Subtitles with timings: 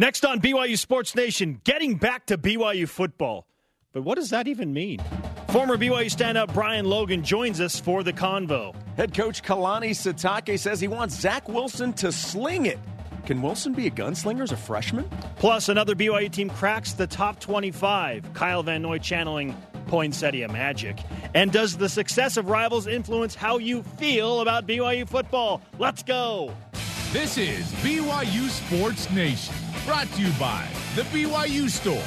[0.00, 3.46] Next on BYU Sports Nation, getting back to BYU football.
[3.92, 4.98] But what does that even mean?
[5.50, 8.74] Former BYU standout Brian Logan joins us for the convo.
[8.96, 12.78] Head coach Kalani Sitake says he wants Zach Wilson to sling it.
[13.26, 15.06] Can Wilson be a gunslinger as a freshman?
[15.36, 18.32] Plus, another BYU team cracks the top 25.
[18.32, 19.54] Kyle Van Noy channeling
[19.88, 20.96] poinsettia magic.
[21.34, 25.60] And does the success of rivals influence how you feel about BYU football?
[25.78, 26.56] Let's go.
[27.12, 29.52] This is BYU Sports Nation,
[29.90, 30.64] brought to you by
[30.94, 32.00] The BYU Store.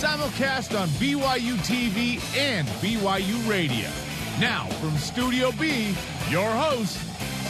[0.00, 3.90] Simulcast on BYU TV and BYU Radio.
[4.40, 5.94] Now, from Studio B,
[6.30, 6.96] your hosts,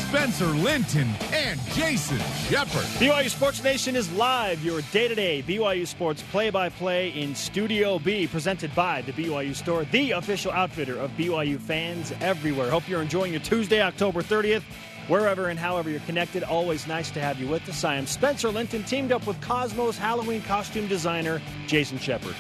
[0.09, 2.19] Spencer Linton and Jason
[2.49, 2.83] Shepherd.
[2.99, 7.33] BYU Sports Nation is live, your day to day BYU Sports play by play in
[7.37, 12.71] Studio B, presented by the BYU Store, the official outfitter of BYU fans everywhere.
[12.71, 14.65] Hope you're enjoying your Tuesday, October 30th.
[15.09, 17.85] Wherever and however you're connected, always nice to have you with us.
[17.85, 22.35] I am Spencer Linton, teamed up with Cosmos Halloween costume designer Jason Shepherd.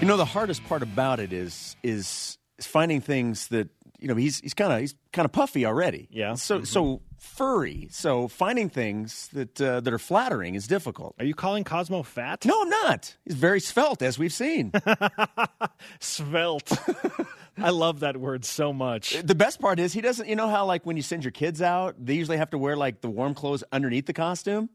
[0.00, 4.40] You know, the hardest part about it is is finding things that you know he's
[4.40, 6.08] he's kind of he's kind of puffy already.
[6.10, 6.34] Yeah.
[6.34, 6.64] So mm-hmm.
[6.64, 7.88] so furry.
[7.90, 11.14] So finding things that uh, that are flattering is difficult.
[11.18, 12.44] Are you calling Cosmo fat?
[12.44, 13.16] No, I'm not.
[13.24, 14.72] He's very svelte, as we've seen.
[16.00, 16.72] svelte.
[17.58, 19.20] I love that word so much.
[19.22, 20.28] The best part is he doesn't.
[20.28, 22.76] You know how like when you send your kids out, they usually have to wear
[22.76, 24.70] like the warm clothes underneath the costume.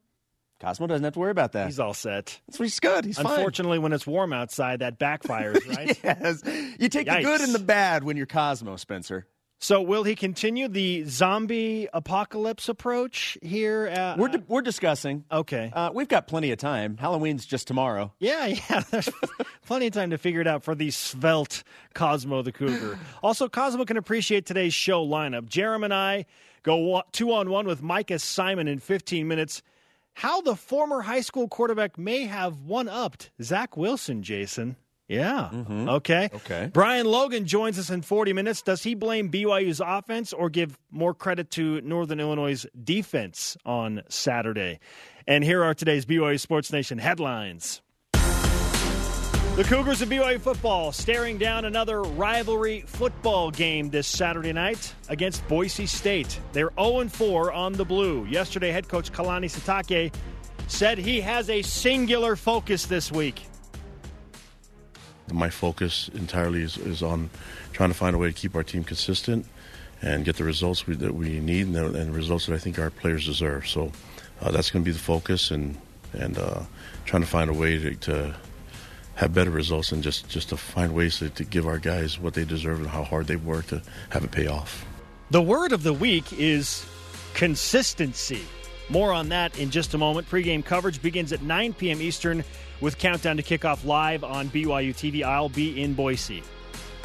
[0.61, 1.65] Cosmo doesn't have to worry about that.
[1.65, 2.39] He's all set.
[2.47, 3.03] That's what he's good.
[3.03, 3.83] He's Unfortunately, fine.
[3.83, 5.99] when it's warm outside, that backfires, right?
[6.02, 6.41] yes.
[6.80, 7.17] You take Yikes.
[7.17, 9.27] the good and the bad when you're Cosmo, Spencer.
[9.59, 13.88] So, will he continue the zombie apocalypse approach here?
[13.88, 15.23] Uh, we're, di- we're discussing.
[15.31, 15.72] Okay.
[15.73, 16.98] Uh, we've got plenty of time.
[16.98, 18.14] Halloween's just tomorrow.
[18.20, 18.81] Yeah, yeah.
[18.92, 19.09] There's
[19.66, 23.00] plenty of time to figure it out for the svelte Cosmo the Cougar.
[23.23, 25.50] also, Cosmo can appreciate today's show lineup.
[25.50, 26.26] Jerem and I
[26.64, 29.64] go two on one with Micah Simon in 15 minutes.
[30.14, 34.76] How the former high school quarterback may have one upped Zach Wilson, Jason.
[35.08, 35.50] Yeah.
[35.53, 35.89] Mm-hmm.
[35.89, 36.30] Okay.
[36.34, 36.70] Okay.
[36.73, 38.61] Brian Logan joins us in 40 minutes.
[38.61, 44.80] Does he blame BYU's offense or give more credit to Northern Illinois' defense on Saturday?
[45.27, 47.82] And here are today's BYU Sports Nation headlines.
[48.14, 55.48] The Cougars of BYU football staring down another rivalry football game this Saturday night against
[55.48, 56.42] Boise State.
[56.52, 58.26] They're 0 4 on the blue.
[58.26, 60.14] Yesterday, head coach Kalani Sitake
[60.67, 63.45] said he has a singular focus this week
[65.31, 67.30] my focus entirely is, is on
[67.73, 69.45] trying to find a way to keep our team consistent
[70.02, 72.58] and get the results we, that we need and the, and the, results that I
[72.58, 73.67] think our players deserve.
[73.67, 73.91] So
[74.41, 75.77] uh, that's going to be the focus and
[76.14, 76.61] and uh,
[77.05, 78.35] trying to find a way to, to,
[79.15, 82.33] have better results and just, just to find ways to, to give our guys what
[82.33, 84.85] they deserve and how hard they've worked to have it pay off.
[85.31, 86.85] The word of the week is
[87.33, 88.41] consistency.
[88.89, 90.27] More on that in just a moment.
[90.27, 92.02] Pre-game coverage begins at 9 p.m.
[92.02, 92.43] Eastern
[92.81, 95.23] with Countdown to Kickoff live on BYU TV.
[95.23, 96.43] I'll be in Boise.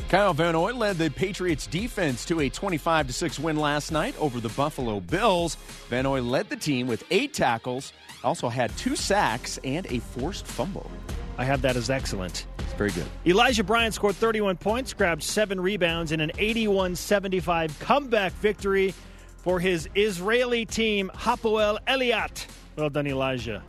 [0.08, 4.40] Kyle Van Noy led the Patriots defense to a 25 6 win last night over
[4.40, 5.54] the Buffalo Bills.
[5.88, 7.92] Van Noy led the team with eight tackles,
[8.24, 10.90] also had two sacks and a forced fumble.
[11.38, 12.46] I have that as excellent.
[12.58, 13.06] It's very good.
[13.24, 18.92] Elijah Bryant scored 31 points, grabbed seven rebounds in an 81 75 comeback victory
[19.38, 22.46] for his Israeli team, Hapoel Eilat.
[22.76, 23.62] Well done, Elijah.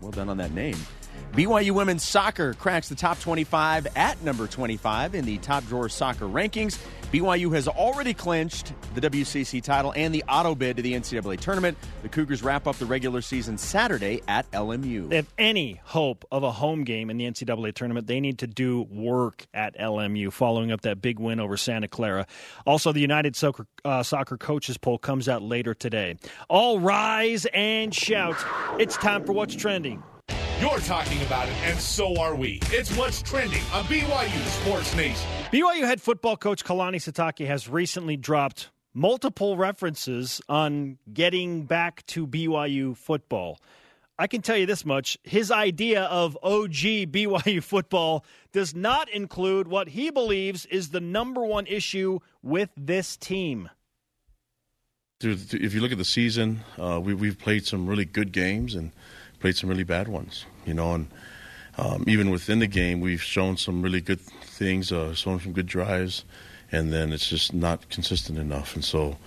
[0.00, 0.76] Well done on that name.
[1.34, 6.26] BYU women's soccer cracks the top 25 at number 25 in the top drawer soccer
[6.26, 6.78] rankings.
[7.10, 11.76] BYU has already clinched the WCC title and the auto bid to the NCAA tournament.
[12.02, 15.12] The Cougars wrap up the regular season Saturday at LMU.
[15.12, 18.82] If any hope of a home game in the NCAA tournament, they need to do
[18.82, 22.28] work at LMU following up that big win over Santa Clara.
[22.64, 26.16] Also, the United Soccer, uh, Soccer Coaches Poll comes out later today.
[26.48, 28.36] All rise and shout.
[28.78, 30.00] It's time for What's Trending.
[30.60, 32.60] You're talking about it, and so are we.
[32.66, 35.28] It's what's trending on BYU Sports Nation.
[35.52, 42.26] BYU head football coach Kalani Sitake has recently dropped multiple references on getting back to
[42.26, 43.58] BYU football.
[44.16, 46.70] I can tell you this much his idea of OG
[47.10, 53.16] BYU football does not include what he believes is the number one issue with this
[53.16, 53.70] team.
[55.18, 58.76] Dude, if you look at the season, uh, we, we've played some really good games
[58.76, 58.92] and
[59.44, 61.06] played some really bad ones, you know, and
[61.76, 65.66] um, even within the game, we've shown some really good things, uh, shown some good
[65.66, 66.24] drives,
[66.72, 68.74] and then it's just not consistent enough.
[68.74, 69.18] And so,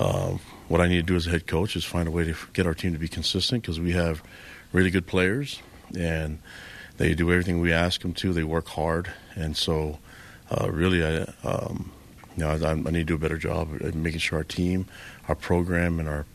[0.00, 2.34] uh, what I need to do as a head coach is find a way to
[2.52, 4.24] get our team to be consistent because we have
[4.72, 5.62] really good players
[5.96, 6.40] and
[6.96, 8.32] they do everything we ask them to.
[8.32, 10.00] They work hard, and so
[10.50, 11.92] uh, really, I, um,
[12.36, 14.86] you know, I, I, need to do a better job at making sure our team,
[15.28, 16.26] our program, and our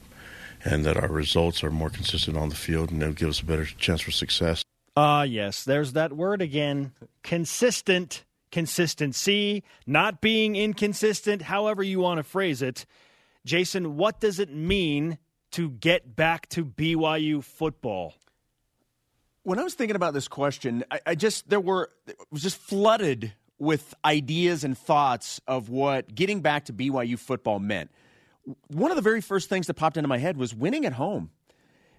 [0.66, 3.46] and that our results are more consistent on the field and it'll give us a
[3.46, 4.64] better chance for success.
[4.98, 6.92] Ah, uh, yes, there's that word again.
[7.22, 12.86] Consistent, consistency, not being inconsistent, however you want to phrase it.
[13.46, 15.20] Jason, what does it mean
[15.52, 18.16] to get back to BYU football?
[19.44, 22.58] When I was thinking about this question, I, I just there were it was just
[22.58, 27.92] flooded with ideas and thoughts of what getting back to BYU football meant.
[28.68, 31.32] One of the very first things that popped into my head was winning at home.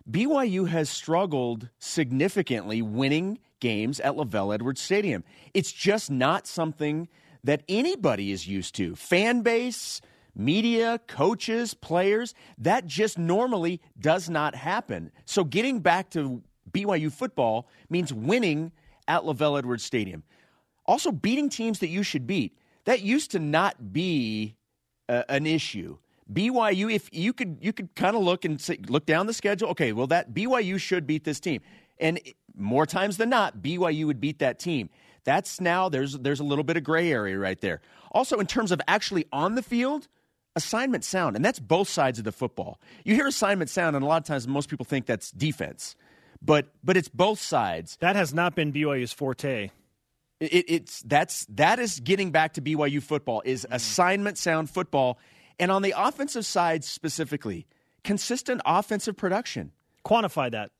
[0.08, 5.24] BYU has struggled significantly winning games at LaVell Edwards Stadium.
[5.54, 7.08] It's just not something
[7.42, 8.94] that anybody is used to.
[8.94, 10.00] Fan base,
[10.34, 15.10] media, coaches, players, that just normally does not happen.
[15.24, 18.72] So getting back to BYU football means winning
[19.08, 20.22] at LaVell Edwards Stadium.
[20.84, 22.56] Also, beating teams that you should beat.
[22.84, 24.54] That used to not be
[25.08, 25.98] uh, an issue.
[26.32, 29.68] BYU, if you could, you could kind of look and say, look down the schedule.
[29.70, 31.60] Okay, well, that BYU should beat this team,
[31.98, 32.20] and
[32.56, 34.90] more times than not, BYU would beat that team.
[35.24, 37.80] That's now there's there's a little bit of gray area right there.
[38.12, 40.08] Also, in terms of actually on the field,
[40.56, 42.80] assignment sound, and that's both sides of the football.
[43.04, 45.94] You hear assignment sound, and a lot of times most people think that's defense,
[46.42, 47.96] but but it's both sides.
[48.00, 49.70] That has not been BYU's forte.
[50.40, 53.74] It, it's that's that is getting back to BYU football is mm-hmm.
[53.74, 55.18] assignment sound football
[55.58, 57.66] and on the offensive side specifically,
[58.04, 59.72] consistent offensive production.
[60.04, 60.70] Quantify that.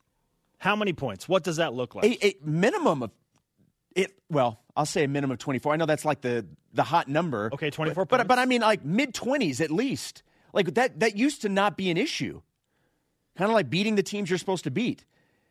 [0.59, 1.29] How many points?
[1.29, 2.05] What does that look like?
[2.05, 3.11] A, a minimum of
[3.95, 4.13] it.
[4.31, 5.73] Well, I'll say a minimum of twenty four.
[5.73, 7.51] I know that's like the the hot number.
[7.53, 8.05] Okay, twenty four.
[8.07, 10.23] But, but but I mean like mid twenties at least.
[10.53, 12.41] Like that that used to not be an issue.
[13.37, 15.05] Kind of like beating the teams you're supposed to beat.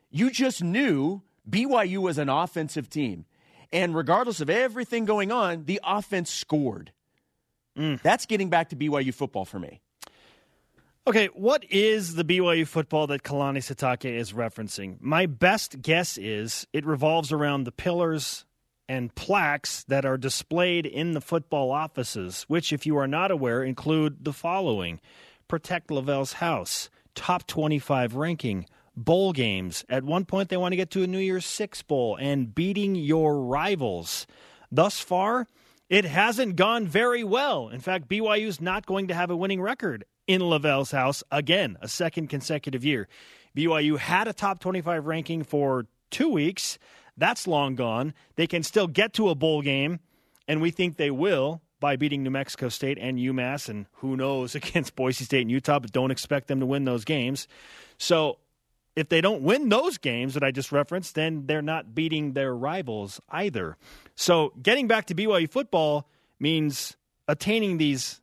[0.09, 3.25] You just knew BYU was an offensive team.
[3.71, 6.91] And regardless of everything going on, the offense scored.
[7.77, 8.01] Mm.
[8.01, 9.81] That's getting back to BYU football for me.
[11.07, 14.97] Okay, what is the BYU football that Kalani Sitake is referencing?
[14.99, 18.45] My best guess is it revolves around the pillars
[18.89, 23.63] and plaques that are displayed in the football offices, which, if you are not aware,
[23.63, 24.99] include the following
[25.47, 29.85] Protect LaVell's House, Top 25 ranking, bowl games.
[29.87, 32.95] At one point, they want to get to a New Year's Six bowl and beating
[32.95, 34.25] your rivals.
[34.71, 35.47] Thus far,
[35.89, 37.69] it hasn't gone very well.
[37.69, 41.77] In fact, BYU is not going to have a winning record in LaVell's house again,
[41.81, 43.07] a second consecutive year.
[43.55, 46.77] BYU had a top 25 ranking for two weeks.
[47.17, 48.13] That's long gone.
[48.35, 49.99] They can still get to a bowl game,
[50.47, 54.55] and we think they will by beating New Mexico State and UMass, and who knows
[54.55, 57.47] against Boise State and Utah, but don't expect them to win those games.
[57.97, 58.39] So
[58.95, 62.55] if they don't win those games that I just referenced, then they're not beating their
[62.55, 63.77] rivals either.
[64.15, 66.07] So getting back to BYU football
[66.39, 66.95] means
[67.27, 68.21] attaining these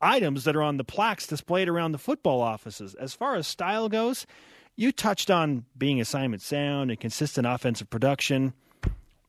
[0.00, 2.94] items that are on the plaques displayed around the football offices.
[2.94, 4.26] As far as style goes,
[4.76, 8.52] you touched on being assignment sound and consistent offensive production,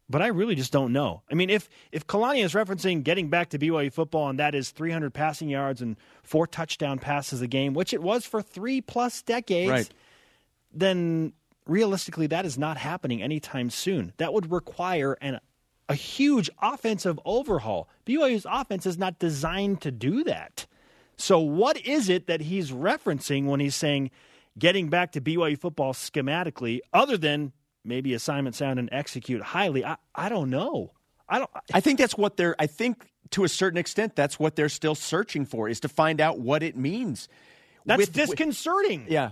[0.09, 1.21] but I really just don't know.
[1.31, 4.71] I mean, if if Kalani is referencing getting back to BYU football and that is
[4.71, 9.21] 300 passing yards and four touchdown passes a game, which it was for three plus
[9.21, 9.71] decades.
[9.71, 9.89] Right
[10.73, 11.33] then
[11.65, 14.13] realistically that is not happening anytime soon.
[14.17, 15.39] That would require an,
[15.87, 17.89] a huge offensive overhaul.
[18.05, 20.65] BYU's offense is not designed to do that.
[21.17, 24.11] So, what is it that he's referencing when he's saying
[24.57, 27.51] getting back to BYU football schematically, other than
[27.83, 29.83] maybe assignment sound and execute highly?
[29.83, 30.91] I, I don't know.
[31.27, 31.49] I don't.
[31.73, 32.55] I think that's what they're.
[32.57, 36.21] I think to a certain extent, that's what they're still searching for is to find
[36.21, 37.27] out what it means.
[37.85, 39.03] That's with, disconcerting.
[39.03, 39.31] With, yeah,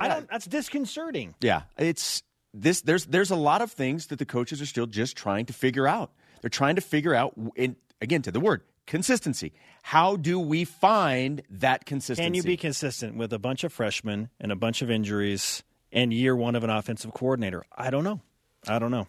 [0.00, 0.28] I don't.
[0.30, 1.34] That's disconcerting.
[1.40, 2.22] Yeah, it's
[2.54, 2.82] this.
[2.82, 5.86] There's there's a lot of things that the coaches are still just trying to figure
[5.86, 6.10] out.
[6.40, 7.34] They're trying to figure out.
[7.56, 9.52] In, again, to the word consistency.
[9.82, 12.26] How do we find that consistency?
[12.26, 16.12] Can you be consistent with a bunch of freshmen and a bunch of injuries and
[16.12, 17.64] year one of an offensive coordinator?
[17.76, 18.20] I don't know.
[18.68, 19.06] I don't know.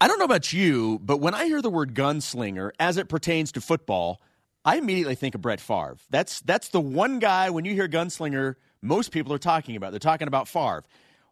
[0.00, 3.52] I don't know about you, but when I hear the word gunslinger as it pertains
[3.52, 4.20] to football,
[4.64, 5.96] I immediately think of Brett Favre.
[6.10, 8.56] That's that's the one guy when you hear gunslinger
[8.86, 9.90] most people are talking about.
[9.90, 10.84] They're talking about Favre.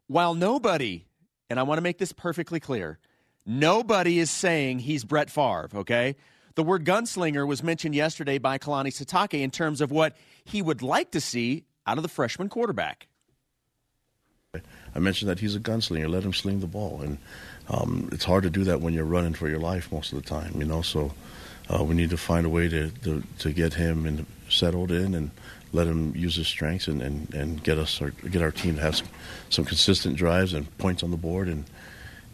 [0.07, 1.07] While nobody,
[1.49, 2.99] and I want to make this perfectly clear,
[3.47, 6.17] nobody is saying he's Brett Favre, okay?
[6.57, 10.83] The word gunslinger was mentioned yesterday by Kalani Sitake in terms of what he would
[10.83, 13.09] like to see out of the freshman quarterback.
[14.95, 16.09] I mentioned that he's a gunslinger.
[16.09, 17.19] Let him sling the ball, and
[17.69, 20.29] um, it's hard to do that when you're running for your life most of the
[20.29, 20.83] time, you know.
[20.83, 21.13] So
[21.69, 25.15] uh, we need to find a way to to, to get him in, settled in
[25.15, 25.33] and
[25.75, 28.81] let him use his strengths and, and, and get us our, get our team to
[28.81, 29.09] have some,
[29.51, 31.65] some consistent drives and points on the board, and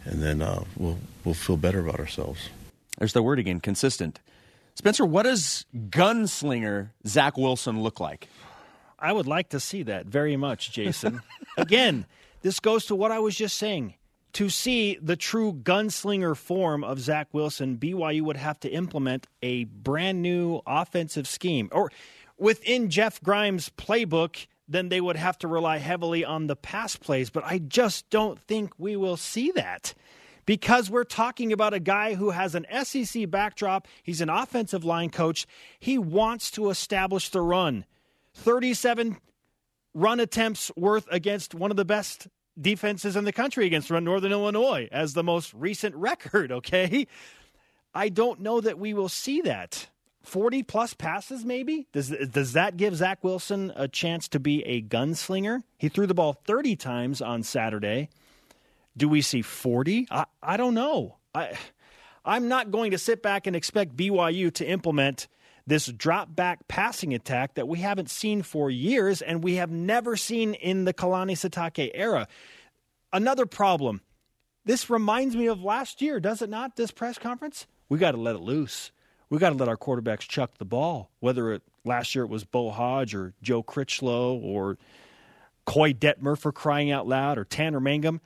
[0.05, 2.49] and then uh, we'll we'll feel better about ourselves.
[2.97, 4.19] There's the word again, consistent.
[4.75, 8.29] Spencer, what does gunslinger Zach Wilson look like?
[8.97, 11.21] I would like to see that very much, Jason.
[11.57, 12.05] again,
[12.41, 13.95] this goes to what I was just saying.
[14.33, 19.65] to see the true gunslinger form of Zach Wilson, BYU would have to implement a
[19.65, 21.67] brand new offensive scheme.
[21.71, 21.91] Or
[22.41, 27.29] within Jeff Grimes' playbook, then they would have to rely heavily on the pass plays.
[27.29, 29.93] But I just don't think we will see that
[30.45, 33.87] because we're talking about a guy who has an SEC backdrop.
[34.01, 35.45] He's an offensive line coach.
[35.79, 37.85] He wants to establish the run.
[38.33, 39.17] 37
[39.93, 42.27] run attempts worth against one of the best
[42.59, 47.07] defenses in the country against Northern Illinois as the most recent record, okay?
[47.93, 49.89] I don't know that we will see that.
[50.23, 51.87] 40 plus passes, maybe?
[51.93, 55.63] Does, does that give Zach Wilson a chance to be a gunslinger?
[55.77, 58.09] He threw the ball 30 times on Saturday.
[58.95, 60.07] Do we see 40?
[60.11, 61.17] I, I don't know.
[61.33, 61.57] I,
[62.23, 65.27] I'm not going to sit back and expect BYU to implement
[65.65, 70.15] this drop back passing attack that we haven't seen for years and we have never
[70.15, 72.27] seen in the Kalani Sitake era.
[73.13, 74.01] Another problem.
[74.65, 76.75] This reminds me of last year, does it not?
[76.75, 77.65] This press conference?
[77.89, 78.91] We got to let it loose.
[79.31, 81.09] We got to let our quarterbacks chuck the ball.
[81.21, 84.77] Whether it last year it was Beau Hoge or Joe Critchlow or
[85.65, 88.19] Koy Detmer for crying out loud or Tanner Mangum.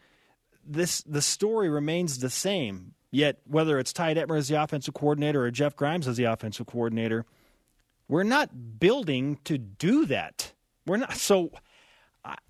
[0.66, 2.96] This the story remains the same.
[3.12, 6.66] Yet whether it's Ty Detmer as the offensive coordinator or Jeff Grimes as the offensive
[6.66, 7.24] coordinator,
[8.08, 10.54] we're not building to do that.
[10.88, 11.14] We're not.
[11.14, 11.52] So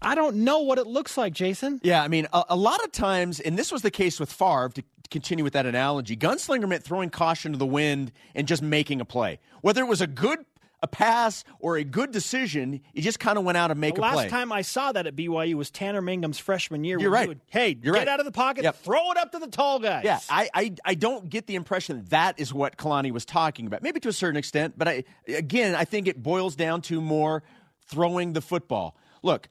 [0.01, 1.79] I don't know what it looks like, Jason.
[1.84, 4.70] Yeah, I mean, a, a, lot of times, and this was the case with Favre,
[4.70, 9.01] to continue with that analogy, gunslinger meant throwing caution to the wind and just making
[9.01, 9.39] a play.
[9.62, 10.39] Whether it was a good
[10.84, 14.01] a pass or a good decision, he just kind of went out and make the
[14.01, 14.24] a play.
[14.24, 17.00] Last time I saw that at BYU was Tanner Mangum's freshman year.
[17.00, 17.27] You're right.
[17.27, 18.08] Would, hey, You're get right.
[18.08, 18.75] out of the pocket, yep.
[18.75, 20.03] throw it up to the tall guys.
[20.05, 23.82] Yeah, I, I, I don't get the impression that is what Kalani was talking about.
[23.82, 27.41] Maybe to a certain extent, but I again, I think it boils down to more
[27.88, 28.96] throwing the football.
[29.24, 29.50] Look,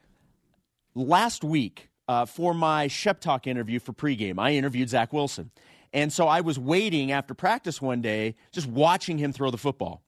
[0.94, 5.50] last week uh, for my Shep Talk interview for pregame, I interviewed Zach Wilson.
[5.92, 10.02] And so I was waiting after practice one day, just watching him throw the football.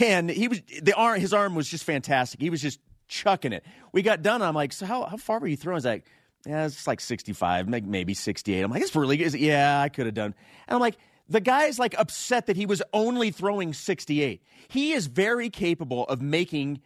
[0.00, 2.40] And he was the arm his arm was just fantastic.
[2.40, 3.64] He was just chucking it.
[3.92, 4.40] We got done.
[4.40, 5.76] I'm like, so how, how far were you throwing?
[5.76, 6.06] He's like,
[6.46, 8.62] yeah, it's like 65, maybe 68.
[8.62, 9.34] I'm like, it's really good.
[9.34, 10.34] Yeah, I could have done.
[10.66, 10.96] And I'm like,
[11.28, 14.42] the guy's like upset that he was only throwing 68.
[14.68, 16.80] He is very capable of making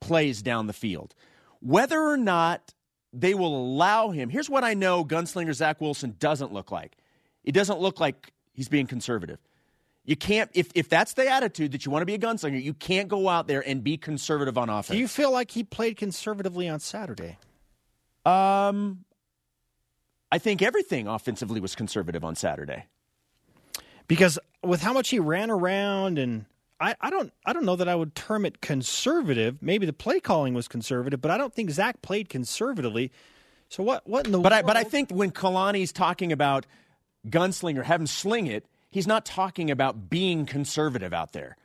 [0.00, 1.14] plays down the field.
[1.60, 2.74] Whether or not
[3.12, 6.96] they will allow him, here's what I know Gunslinger Zach Wilson doesn't look like.
[7.44, 9.38] It doesn't look like he's being conservative.
[10.04, 12.74] You can't if if that's the attitude that you want to be a gunslinger, you
[12.74, 14.94] can't go out there and be conservative on offense.
[14.94, 17.38] Do you feel like he played conservatively on Saturday?
[18.24, 19.04] Um
[20.30, 22.86] I think everything offensively was conservative on Saturday.
[24.06, 26.44] Because with how much he ran around and
[26.78, 29.62] I, I don't I don't know that I would term it conservative.
[29.62, 33.10] Maybe the play calling was conservative, but I don't think Zach played conservatively.
[33.68, 34.64] So what what in the But world?
[34.64, 36.66] I but I think when Kalani's talking about
[37.28, 41.56] gunslinger, have him sling it, he's not talking about being conservative out there.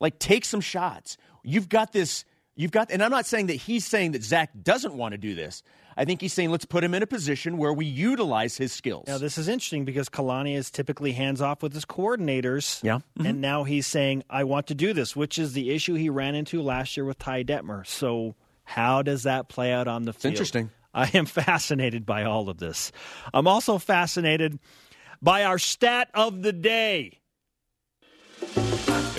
[0.00, 1.16] Like take some shots.
[1.42, 2.24] You've got this
[2.58, 5.34] you've got and I'm not saying that he's saying that Zach doesn't want to do
[5.34, 5.62] this.
[5.96, 9.06] I think he's saying let's put him in a position where we utilize his skills.
[9.06, 12.82] Now this is interesting because Kalani is typically hands off with his coordinators.
[12.82, 12.96] Yeah.
[12.96, 13.26] Mm-hmm.
[13.26, 16.34] And now he's saying, I want to do this, which is the issue he ran
[16.34, 17.86] into last year with Ty Detmer.
[17.86, 18.34] So
[18.64, 20.32] how does that play out on the field?
[20.32, 20.70] interesting.
[20.92, 22.92] I am fascinated by all of this.
[23.32, 24.58] I'm also fascinated
[25.22, 27.20] by our stat of the day.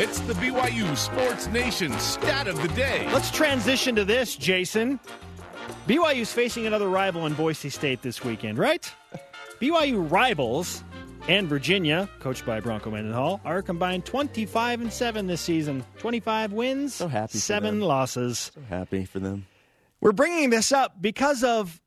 [0.01, 3.06] It's the BYU Sports Nation stat of the day.
[3.12, 4.98] Let's transition to this, Jason.
[5.89, 8.89] BYU's facing another rival in Boise State this weekend, right?
[9.60, 10.86] BYU rivals
[11.27, 15.84] and Virginia, coached by Bronco Mendenhall, are combined 25 and 7 this season.
[15.98, 18.53] 25 wins, So happy 7 losses.
[18.56, 19.48] So happy for them.
[20.00, 21.82] We're bringing this up because of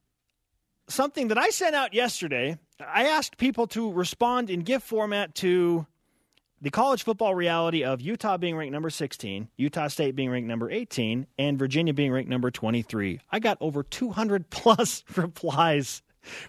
[0.86, 2.58] something that I sent out yesterday.
[2.78, 5.86] I asked people to respond in GIF format to
[6.62, 10.70] the college football reality of Utah being ranked number 16, Utah State being ranked number
[10.70, 13.20] 18, and Virginia being ranked number 23.
[13.32, 16.02] I got over 200 plus replies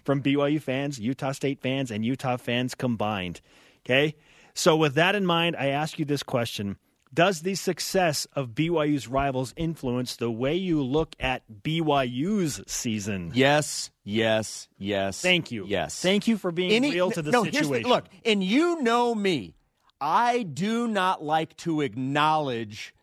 [0.04, 3.40] from BYU fans, Utah State fans, and Utah fans combined.
[3.84, 4.14] Okay?
[4.54, 6.76] So, with that in mind, I ask you this question
[7.12, 13.32] Does the success of BYU's rivals influence the way you look at BYU's season?
[13.34, 15.20] Yes, yes, yes.
[15.20, 15.64] Thank you.
[15.66, 16.00] Yes.
[16.00, 17.90] Thank you for being Any- real to the no, situation.
[17.90, 19.56] look, and you know me.
[20.04, 22.94] I do not like to acknowledge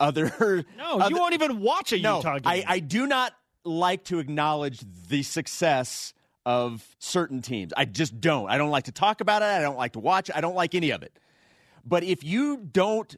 [0.00, 0.32] other.
[0.76, 2.42] no, other- you won't even watch a no, Utah game.
[2.44, 3.32] I, I do not
[3.64, 6.12] like to acknowledge the success
[6.44, 7.72] of certain teams.
[7.76, 8.50] I just don't.
[8.50, 9.44] I don't like to talk about it.
[9.44, 10.28] I don't like to watch.
[10.28, 10.36] it.
[10.36, 11.16] I don't like any of it.
[11.84, 13.14] But if you don't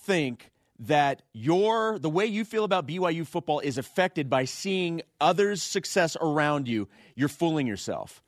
[0.00, 0.50] think
[0.80, 6.16] that your the way you feel about BYU football is affected by seeing others' success
[6.20, 8.22] around you, you're fooling yourself.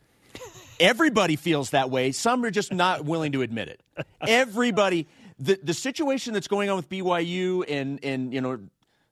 [0.80, 2.10] Everybody feels that way.
[2.10, 3.82] Some are just not willing to admit it.
[4.26, 5.06] Everybody,
[5.38, 8.58] the the situation that's going on with BYU and and you know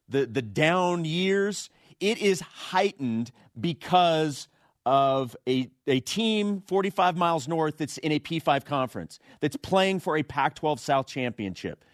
[0.09, 1.71] the the down years,
[2.01, 4.49] it is heightened because
[4.87, 10.17] of a, a team 45 miles north that's in a P5 conference that's playing for
[10.17, 11.85] a Pac 12 South championship.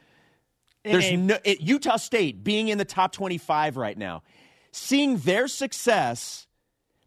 [0.85, 4.23] There's no it, Utah State being in the top 25 right now.
[4.71, 6.47] Seeing their success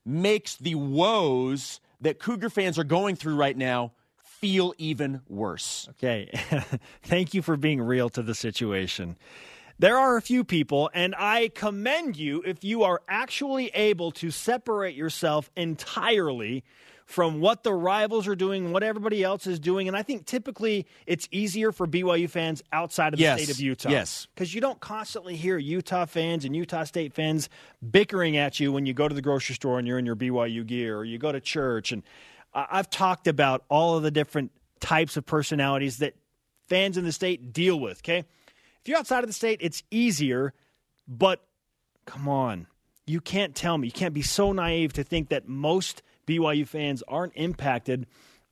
[0.06, 3.94] makes the woes that Cougar fans are going through right now
[4.40, 5.88] feel even worse.
[5.92, 6.30] Okay.
[7.04, 9.18] Thank you for being real to the situation.
[9.80, 14.32] There are a few people, and I commend you if you are actually able to
[14.32, 16.64] separate yourself entirely
[17.08, 19.88] from what the rivals are doing, what everybody else is doing.
[19.88, 23.42] And I think typically it's easier for BYU fans outside of the Yes.
[23.42, 23.90] state of Utah.
[23.90, 24.28] Yes.
[24.36, 27.48] Because you don't constantly hear Utah fans and Utah State fans
[27.90, 30.68] bickering at you when you go to the grocery store and you're in your BYU
[30.68, 31.94] gear or you go to church.
[31.94, 32.04] And
[32.54, 36.14] I've talked about all of the different types of personalities that
[36.68, 38.20] fans in the state deal with, okay?
[38.82, 40.54] If you're outside of the state, it's easier,
[41.08, 41.42] but
[42.06, 42.68] come on.
[43.06, 43.88] You can't tell me.
[43.88, 48.06] You can't be so naive to think that most BYU fans aren't impacted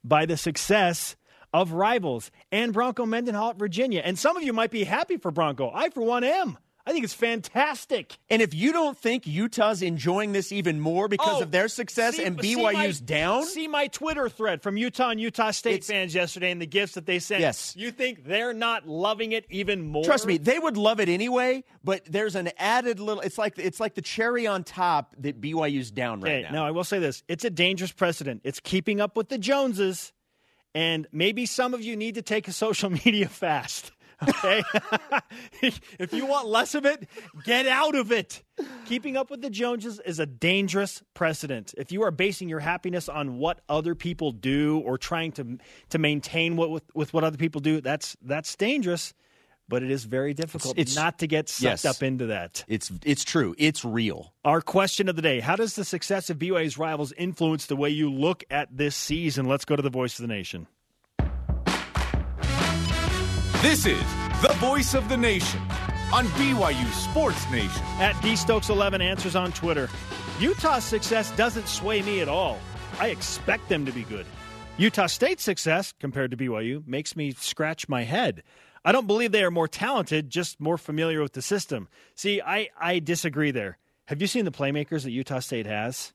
[0.04, 1.16] by the success
[1.54, 4.02] of rivals and Bronco Mendenhall at Virginia.
[4.04, 5.72] And some of you might be happy for Bronco.
[5.74, 6.58] I, for one, am.
[6.88, 8.18] I think it's fantastic.
[8.30, 12.18] And if you don't think Utah's enjoying this even more because Oh, of their success
[12.18, 15.76] see- and see BYU's my- down, See my Twitter thread from Utah and Utah State
[15.76, 17.42] It's- fans yesterday and the gifts that they sent.
[17.42, 17.74] Yes.
[17.76, 20.04] You think they're not loving it even more?
[20.04, 21.64] Trust me, they would love it anyway.
[21.84, 23.22] But there's an added little.
[23.22, 26.52] It's like it's like the cherry on top that BYU's down right Okay, now.
[26.52, 28.42] now I will say this: it's a dangerous precedent.
[28.44, 30.14] It's keeping up with the Joneses,
[30.74, 33.92] and maybe some of you need to take a social media fast.
[34.24, 34.64] Okay,
[35.62, 37.08] if you want less of it,
[37.44, 38.44] get out of it.
[38.86, 41.74] Keeping up with the Joneses is a dangerous precedent.
[41.78, 45.58] If you are basing your happiness on what other people do or trying to
[45.90, 49.14] to maintain what with, with what other people do, that's that's dangerous.
[49.68, 51.86] But it is very difficult It's- not to get sucked yes.
[51.86, 52.64] up into that.
[52.68, 53.56] It's it's true.
[53.58, 54.32] It's real.
[54.44, 57.90] Our question of the day How does the success of BYU's rivals influence the way
[57.90, 59.48] you look at this season?
[59.48, 60.68] Let's go to the voice of the nation.
[63.66, 64.04] This is
[64.44, 65.60] the voice of the nation
[66.14, 67.82] on BYU Sports Nation.
[67.98, 69.90] At DStokes11 answers on Twitter
[70.40, 72.60] Utah's success doesn't sway me at all.
[73.00, 74.28] I expect them to be good.
[74.78, 78.44] Utah State's success, compared to BYU, makes me scratch my head.
[78.86, 81.88] I don't believe they are more talented, just more familiar with the system.
[82.14, 83.80] See, I, I disagree there.
[84.06, 86.14] Have you seen the playmakers that Utah State has?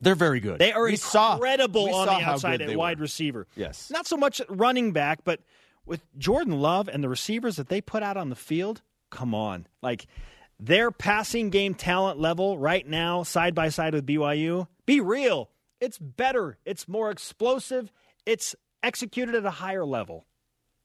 [0.00, 0.58] They're very good.
[0.58, 3.02] They are We incredible we on saw the outside good at wide were.
[3.02, 3.46] receiver.
[3.54, 3.88] Yes.
[3.88, 5.38] Not so much at running back, but
[5.86, 9.66] with Jordan Love and the receivers that they put out on the field, come on.
[9.82, 10.06] Like
[10.58, 15.50] their passing game talent level right now, side by side with BYU, be real.
[15.80, 16.58] It's better.
[16.64, 17.92] It's more explosive.
[18.24, 20.26] It's executed at a higher level.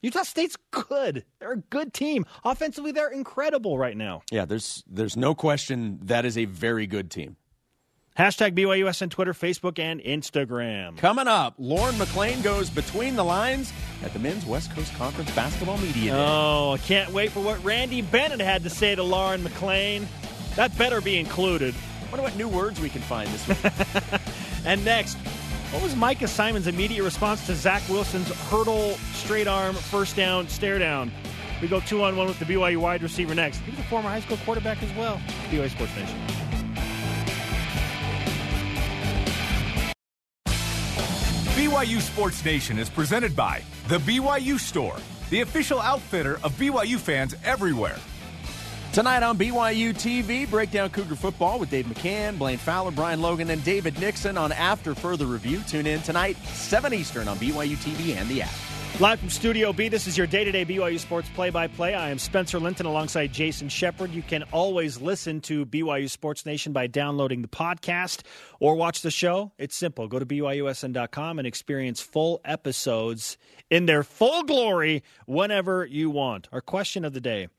[0.02, 1.26] Utah State's good.
[1.40, 2.26] They're a good team.
[2.44, 4.22] Offensively, they're incredible right now.
[4.32, 7.36] Yeah, there's there's no question that is a very good team.
[8.18, 10.98] Hashtag BYUS on Twitter, Facebook, and Instagram.
[10.98, 13.72] Coming up, Lauren McLean goes between the lines
[14.04, 16.18] at the Men's West Coast Conference Basketball Media Day.
[16.18, 20.08] Oh, I can't wait for what Randy Bennett had to say to Lauren McLean.
[20.56, 21.76] That better be included.
[22.10, 24.22] wonder what new words we can find this week.
[24.66, 25.16] And next,
[25.72, 30.80] what was Micah Simon's immediate response to Zach Wilson's hurdle, straight arm, first down, stare
[30.80, 31.10] down?
[31.62, 33.60] We go two on one with the BYU wide receiver next.
[33.60, 35.22] He was a former high school quarterback as well.
[35.52, 36.47] BYU Sports Nation.
[41.78, 44.96] BYU Sports Nation is presented by The BYU Store,
[45.30, 47.98] the official outfitter of BYU fans everywhere.
[48.94, 53.64] Tonight on BYU TV, breakdown Cougar football with Dave McCann, Blaine Fowler, Brian Logan, and
[53.64, 55.62] David Nixon on After Further Review.
[55.68, 58.50] Tune in tonight, 7 Eastern on BYU TV and the app.
[59.00, 61.94] Live from Studio B, this is your day to day BYU Sports play by play.
[61.94, 64.10] I am Spencer Linton alongside Jason Shepherd.
[64.10, 68.24] You can always listen to BYU Sports Nation by downloading the podcast
[68.60, 69.52] or watch the show.
[69.60, 70.08] It's simple.
[70.08, 73.38] Go to BYUSN.com and experience full episodes
[73.70, 76.48] in their full glory whenever you want.
[76.52, 77.50] Our question of the day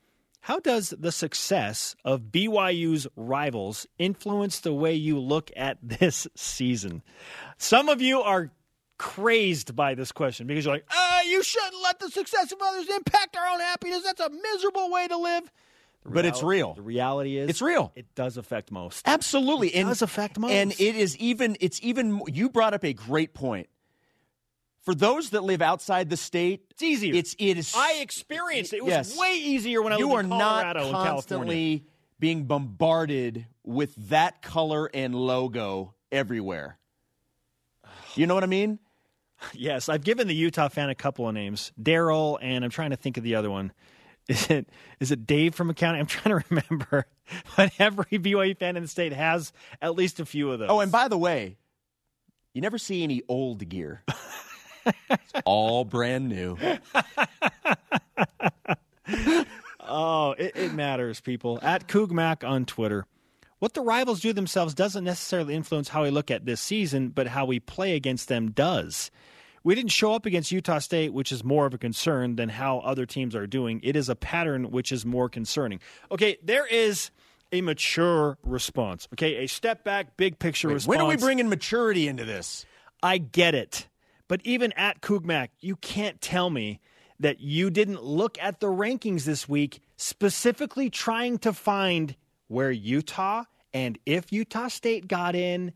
[0.41, 7.05] How does the success of BYU's rivals influence the way you look at this season?
[7.59, 8.51] Some of you are
[8.99, 12.89] crazed by this question because you're like, uh, you shouldn't let the success of others
[12.89, 14.03] impact our own happiness.
[14.05, 15.45] That's a miserable way to live.
[16.05, 16.75] The But it's real.
[16.75, 17.93] The reality is, It's real.
[17.95, 19.07] It does affect most.
[19.07, 19.69] Absolutely.
[19.75, 20.53] It does affect most.
[20.53, 23.69] And it is even, it's even, you brought up a great point.
[24.83, 27.15] For those that live outside the state, It's easier.
[27.15, 28.79] It's, it is, I experienced it.
[28.79, 29.19] It was Yes.
[29.19, 30.01] way easier when I was.
[30.01, 31.11] you lived are in not Colorado and California.
[31.13, 31.87] constantly
[32.19, 36.79] being bombarded with that color and logo everywhere.
[38.15, 38.79] You know what I mean?
[39.55, 42.97] Yes, I've given the Utah fan a couple of names, Daryl, and I'm trying to
[42.97, 43.73] think of the other one.
[44.29, 44.69] Is it
[45.01, 46.01] is it Dave from accounting?
[46.03, 47.07] I'm trying to remember.
[47.57, 50.69] But every BYU fan in the state has at least a few of those.
[50.71, 51.57] Oh, and by the way,
[52.53, 54.03] you never see any old gear.
[55.09, 56.59] it's all brand new.
[59.81, 61.59] Oh, it, it matters, people.
[61.63, 63.07] At Cougmac on Twitter.
[63.59, 67.27] What the rivals do themselves doesn't necessarily influence how we look at this season, but
[67.27, 69.11] how we play against them does.
[69.65, 72.79] We didn't show up against Utah State, which is more of a concern than how
[72.79, 73.81] other teams are doing.
[73.83, 75.81] It is a pattern which is more concerning.
[76.13, 77.11] Okay, there is
[77.51, 79.09] a mature response.
[79.15, 80.87] Okay, a step back, big picture response.
[80.87, 82.65] When are we bringing maturity into this?
[83.03, 83.89] I get it.
[84.29, 86.81] But even at Kugmac, you can't tell me
[87.19, 92.15] that you didn't look at the rankings this week, specifically trying to find
[92.49, 95.73] where Utah and if Utah State got in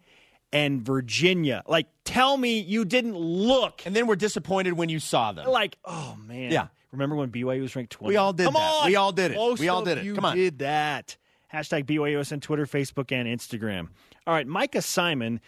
[0.53, 1.63] and Virginia.
[1.67, 3.83] Like, tell me you didn't look.
[3.87, 5.47] And then we're disappointed when you saw them.
[5.47, 6.53] Like, oh, man.
[6.53, 6.69] Yeah.
[6.93, 8.13] Remember when BYU was ranked 20?
[8.13, 8.61] We all did Come that.
[8.61, 8.87] On.
[8.87, 9.37] We all did it.
[9.37, 10.05] Most We all did it.
[10.05, 10.37] You Come on.
[10.37, 11.17] did that.
[11.53, 13.89] Hashtag BYUS on Twitter, Facebook, and Instagram.
[14.27, 15.41] All right, Micah Simon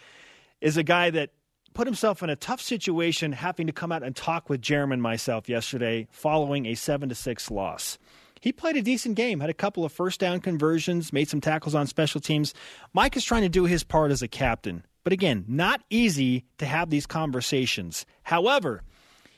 [0.59, 1.31] is a guy that
[1.73, 5.01] put himself in a tough situation having to come out and talk with Jeremy and
[5.01, 7.97] myself yesterday following a 7 to 6 loss.
[8.45, 11.73] He played a decent game, had a couple of first down conversions, made some tackles
[11.73, 12.53] on special teams.
[12.93, 14.85] Mike is trying to do his part as a captain.
[15.03, 18.05] But again, not easy to have these conversations.
[18.21, 18.83] However,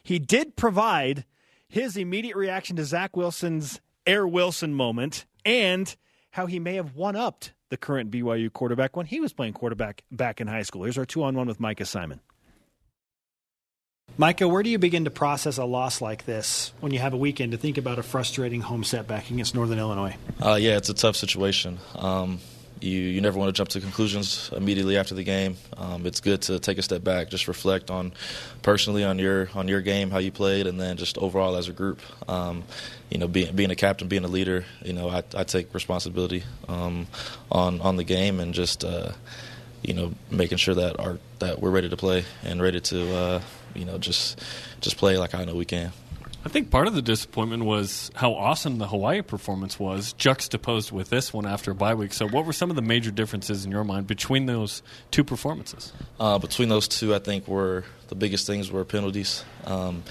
[0.04, 1.24] he did provide
[1.70, 5.96] his immediate reaction to Zach Wilson's Air Wilson moment and
[6.32, 10.04] how he may have one upped the current BYU quarterback when he was playing quarterback
[10.12, 10.84] back in high school.
[10.84, 12.20] Here's our two on one with Micah Simon.
[14.20, 17.18] Micah, where do you begin to process a loss like this when you have a
[17.18, 20.16] weekend to think about a frustrating home setback against Northern Illinois?
[20.44, 21.78] Uh, yeah, it's a tough situation.
[21.94, 22.40] Um,
[22.82, 25.58] you you never want to jump to conclusions immediately after the game.
[25.78, 28.12] Um, it's good to take a step back, just reflect on
[28.64, 31.74] personally on your on your game, how you played, and then just overall as a
[31.74, 32.00] group.
[32.28, 32.64] Um,
[33.12, 36.44] you know, being being a captain, being a leader, you know, I, I take responsibility
[36.68, 37.06] um,
[37.52, 38.84] on on the game and just.
[38.84, 39.12] Uh,
[39.84, 43.42] you know, making sure that our that we're ready to play and ready to, uh,
[43.74, 44.40] you know, just
[44.82, 45.92] just play like I know we can.
[46.48, 51.10] I think part of the disappointment was how awesome the Hawaii performance was, juxtaposed with
[51.10, 52.14] this one after a bye week.
[52.14, 55.92] So, what were some of the major differences in your mind between those two performances?
[56.20, 59.44] Uh, between those two, I think were the biggest things were penalties.
[59.66, 60.04] Um,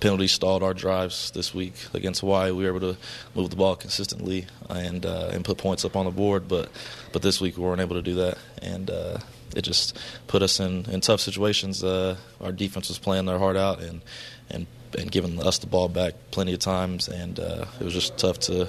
[0.00, 2.50] penalties stalled our drives this week against Hawaii.
[2.50, 3.00] We were able to
[3.34, 6.70] move the ball consistently and uh, and put points up on the board, but
[7.12, 9.18] but this week we weren't able to do that, and uh,
[9.56, 11.82] it just put us in, in tough situations.
[11.82, 14.02] Uh, our defense was playing their heart out and
[14.50, 14.66] and
[14.98, 18.38] and giving us the ball back plenty of times, and uh, it was just tough
[18.38, 18.68] to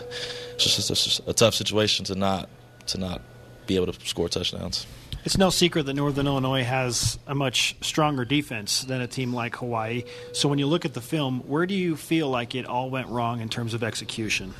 [0.57, 2.49] just, just a tough situation to not
[2.87, 3.21] to not
[3.67, 4.85] be able to score touchdowns.
[5.25, 9.57] It's no secret that Northern Illinois has a much stronger defense than a team like
[9.57, 10.03] Hawaii.
[10.31, 13.07] So when you look at the film, where do you feel like it all went
[13.09, 14.53] wrong in terms of execution?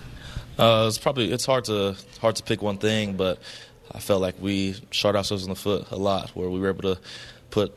[0.58, 3.40] Uh, it's probably it's hard to hard to pick one thing, but
[3.91, 6.95] I felt like we shot ourselves in the foot a lot, where we were able
[6.95, 7.02] to
[7.49, 7.73] put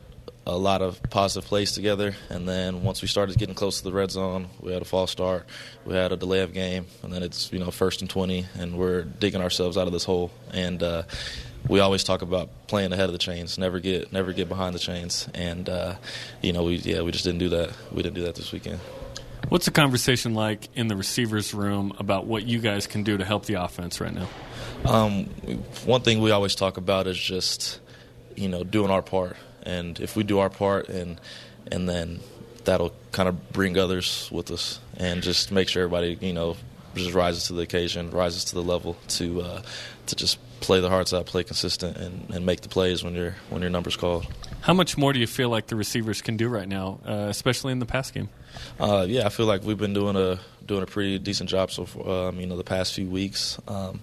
[0.47, 3.93] a lot of positive plays together, and then once we started getting close to the
[3.93, 5.47] red zone, we had a false start,
[5.85, 8.77] we had a delay of game, and then it's you know first and twenty, and
[8.77, 10.83] we're digging ourselves out of this hole, and.
[10.83, 11.03] Uh,
[11.69, 14.81] we always talk about playing ahead of the chains, never get never get behind the
[14.81, 15.95] chains, and uh,
[16.41, 17.71] you know we yeah we just didn't do that.
[17.93, 18.81] We didn't do that this weekend.
[19.53, 23.25] What's the conversation like in the receivers room about what you guys can do to
[23.27, 24.27] help the offense right now?
[24.87, 25.27] Um,
[25.85, 27.79] one thing we always talk about is just
[28.35, 31.21] you know doing our part, and if we do our part, and
[31.71, 32.21] and then
[32.65, 36.57] that'll kind of bring others with us, and just make sure everybody you know
[36.95, 39.63] just rises to the occasion, rises to the level to uh,
[40.07, 43.35] to just play the hearts out, play consistent, and, and make the plays when your
[43.51, 44.27] when your number's called.
[44.63, 47.73] How much more do you feel like the receivers can do right now, uh, especially
[47.73, 48.29] in the pass game?
[48.79, 51.85] Uh, yeah, I feel like we've been doing a doing a pretty decent job so
[51.85, 52.29] far.
[52.29, 53.59] Um, you know, the past few weeks.
[53.67, 54.01] Um,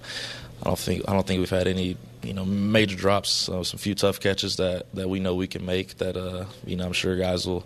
[0.62, 3.48] I don't think I don't think we've had any you know major drops.
[3.48, 5.98] Uh, some few tough catches that, that we know we can make.
[6.00, 7.66] That uh, you know I'm sure guys will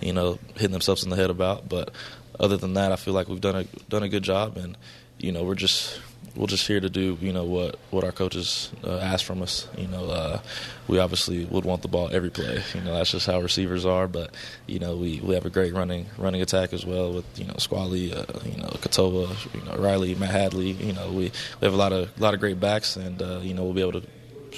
[0.00, 1.68] you know hit themselves in the head about.
[1.68, 1.92] But
[2.38, 4.76] other than that, I feel like we've done a done a good job, and
[5.18, 5.98] you know we're just
[6.36, 9.68] we're just here to do you know what what our coaches uh, ask from us.
[9.76, 10.40] You know, uh,
[10.88, 12.62] we obviously would want the ball every play.
[12.74, 14.08] You know, that's just how receivers are.
[14.08, 14.34] But
[14.66, 17.54] you know, we, we have a great running running attack as well with you know
[17.58, 20.72] Squally, uh, you know Katoa, you know Riley, Matt Hadley.
[20.72, 23.40] You know, we, we have a lot of a lot of great backs, and uh,
[23.42, 24.06] you know we'll be able to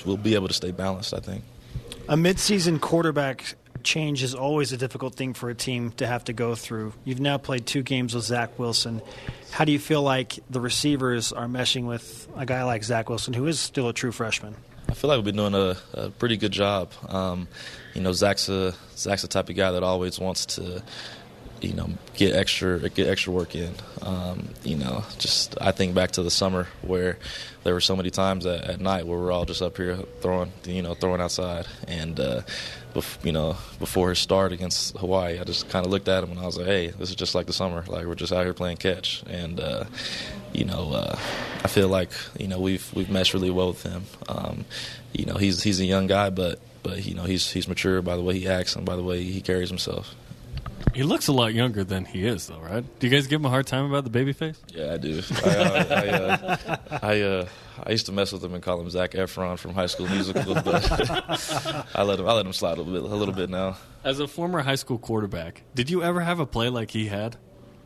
[0.05, 1.15] we'll be able to stay balanced.
[1.15, 1.45] I think.
[2.09, 6.35] A midseason quarterback change is always a difficult thing for a team to have to
[6.35, 6.93] go through.
[7.05, 9.01] You've now played two games with Zach Wilson.
[9.51, 13.33] How do you feel like the receivers are meshing with a guy like Zach Wilson,
[13.33, 14.55] who is still a true freshman?
[14.89, 16.93] I feel like we've been doing a, a pretty good job.
[17.09, 17.49] Um,
[17.95, 20.83] you know, Zach's a Zach's the type of guy that always wants to,
[21.61, 23.75] you know, get extra get extra work in.
[24.03, 27.19] Um, you know, just I think back to the summer where
[27.65, 30.53] there were so many times at, at night where we're all just up here throwing,
[30.65, 32.43] you know, throwing outside, and uh,
[33.23, 36.41] you know, before his start against Hawaii, I just kind of looked at him and
[36.41, 37.85] I was like, hey, this is just like the summer.
[37.87, 39.85] Like we're just out here playing catch, and uh,
[40.53, 41.19] you know, uh,
[41.65, 44.05] I feel like you know we've we've meshed really well with him.
[44.29, 44.65] Um,
[45.13, 48.17] you know, he's he's a young guy, but but you know he's he's mature by
[48.17, 50.15] the way he acts and by the way he carries himself.
[50.95, 52.83] He looks a lot younger than he is, though, right?
[52.99, 54.59] Do you guys give him a hard time about the baby face?
[54.73, 55.21] Yeah, I do.
[55.45, 57.49] I, uh, I, uh, I, uh,
[57.85, 60.55] I used to mess with him and call him Zac Efron from High School Musical,
[60.55, 60.91] but
[61.95, 63.77] I let him I let him slide a little bit a little bit now.
[64.05, 67.37] As a former high school quarterback, did you ever have a play like he had?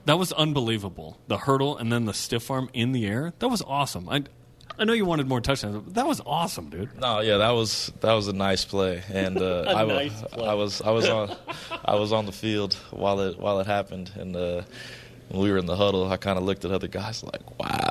[0.05, 1.19] That was unbelievable.
[1.27, 3.33] The hurdle and then the stiff arm in the air.
[3.41, 4.09] That was awesome.
[4.09, 4.23] I,
[4.81, 6.99] I know you wanted more touchdowns, but that was awesome, dude.
[6.99, 10.49] No, yeah, that was that was a nice play, and uh, I, nice play.
[10.49, 11.37] I was I was on
[11.85, 14.63] I was on the field while it while it happened, and uh,
[15.29, 17.91] when we were in the huddle, I kind of looked at other guys like, "Wow,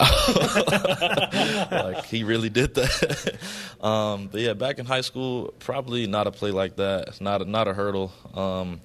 [1.71, 3.37] like he really did that."
[3.85, 7.45] um, but yeah, back in high school, probably not a play like that, not a,
[7.45, 8.11] not a hurdle.
[8.33, 8.81] Um,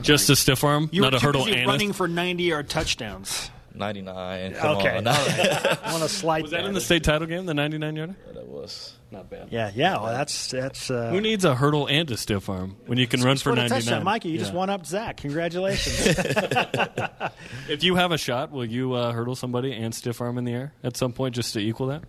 [0.00, 2.70] Just a stiff arm, You not were a hurdle busy and running for 90 yard
[2.70, 3.50] touchdowns.
[3.74, 4.54] 99.
[4.54, 4.96] Come Okay.
[4.98, 5.06] on.
[5.08, 8.16] I want to slight Was that in the state title game, the 99 yarder?
[8.34, 8.94] that was.
[9.10, 9.48] Not bad.
[9.50, 9.98] Yeah, yeah.
[10.00, 10.90] Well, that's that's.
[10.90, 13.56] Uh, Who needs a hurdle and a stiff arm when you can run for a
[13.56, 13.80] 99?
[13.82, 14.30] touchdown, Mikey.
[14.30, 14.58] You just Yeah.
[14.58, 15.18] one up Zach.
[15.18, 16.16] Congratulations.
[17.68, 20.52] If you have a shot, will you uh, hurdle somebody and stiff arm in the
[20.52, 22.02] air at some point just to equal that?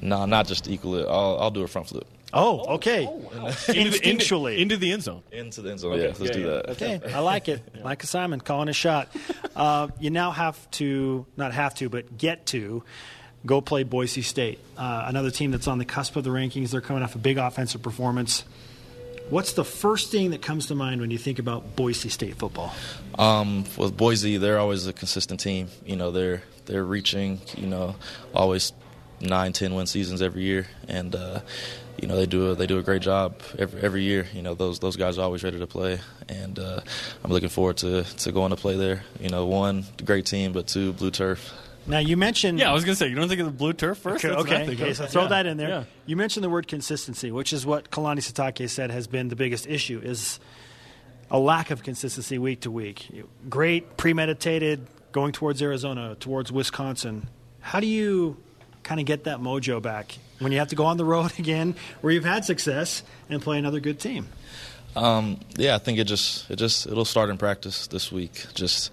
[0.00, 1.06] No, not just to equal it.
[1.08, 3.06] I'll, I'll do a front flip oh, okay.
[3.06, 4.58] Instinctually.
[4.58, 5.22] Into the end zone.
[5.32, 5.98] into the end zone.
[5.98, 6.70] yeah, let's do that.
[6.70, 7.62] Okay, I like it.
[7.84, 9.08] Micah Simon calling a shot.
[9.54, 12.82] Uh, you now have to, not have to, but get to
[13.46, 16.70] go play Boise State, uh, another team that's on the cusp of the rankings.
[16.70, 18.44] They're coming off a big offensive performance.
[19.30, 22.74] What's the first thing that comes to mind when you think about Boise State football?
[23.16, 25.68] Um, with Boise, they're always a consistent team.
[25.84, 27.40] You know, they're they're reaching.
[27.56, 27.94] You know,
[28.34, 28.72] always
[29.20, 31.40] nine, ten win seasons every year, and uh,
[32.00, 34.26] you know they do a, they do a great job every every year.
[34.32, 36.80] You know, those those guys are always ready to play, and uh,
[37.24, 39.02] I'm looking forward to to going to play there.
[39.20, 41.52] You know, one great team, but two blue turf.
[41.86, 42.58] Now, you mentioned.
[42.58, 44.22] Yeah, I was going to say, you don't think of the blue turf first?
[44.24, 45.28] Okay, That's what I okay, okay, so throw Yeah.
[45.28, 45.68] that in there.
[45.68, 45.84] Yeah.
[46.04, 49.66] You mentioned the word consistency, which is what Kalani Sitake said has been the biggest
[49.66, 50.38] issue is
[51.30, 53.08] a lack of consistency week to week.
[53.48, 57.28] Great, premeditated, going towards Arizona, towards Wisconsin.
[57.60, 58.36] How do you
[58.90, 61.76] kind of get that mojo back when you have to go on the road again,
[62.00, 64.26] where you've had success, and play another good team?
[64.96, 68.46] Um, yeah, I think it just it just it'll start in practice this week.
[68.52, 68.92] Just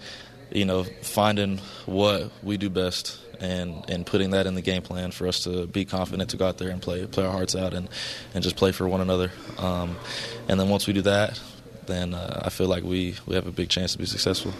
[0.51, 1.57] you know, finding
[1.87, 5.65] what we do best and and putting that in the game plan for us to
[5.65, 7.89] be confident to go out there and play play our hearts out and
[8.35, 9.31] and just play for one another.
[9.57, 9.97] Um,
[10.47, 11.41] and then once we do that,
[11.87, 14.53] then uh, I feel like we we have a big chance to be successful.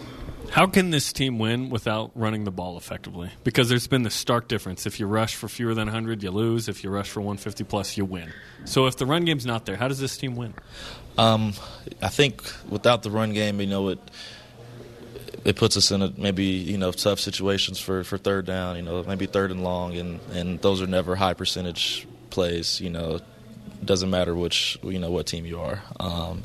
[0.51, 3.29] How can this team win without running the ball effectively?
[3.43, 4.85] Because there's been the stark difference.
[4.85, 6.67] If you rush for fewer than 100, you lose.
[6.67, 8.31] If you rush for 150 plus, you win.
[8.65, 10.53] So if the run game's not there, how does this team win?
[11.17, 11.53] Um,
[12.01, 13.99] I think without the run game, you know, it
[15.45, 18.75] it puts us in a, maybe you know tough situations for, for third down.
[18.75, 22.81] You know, maybe third and long, and, and those are never high percentage plays.
[22.81, 23.19] You know,
[23.83, 25.81] doesn't matter which you know what team you are.
[25.99, 26.43] Um,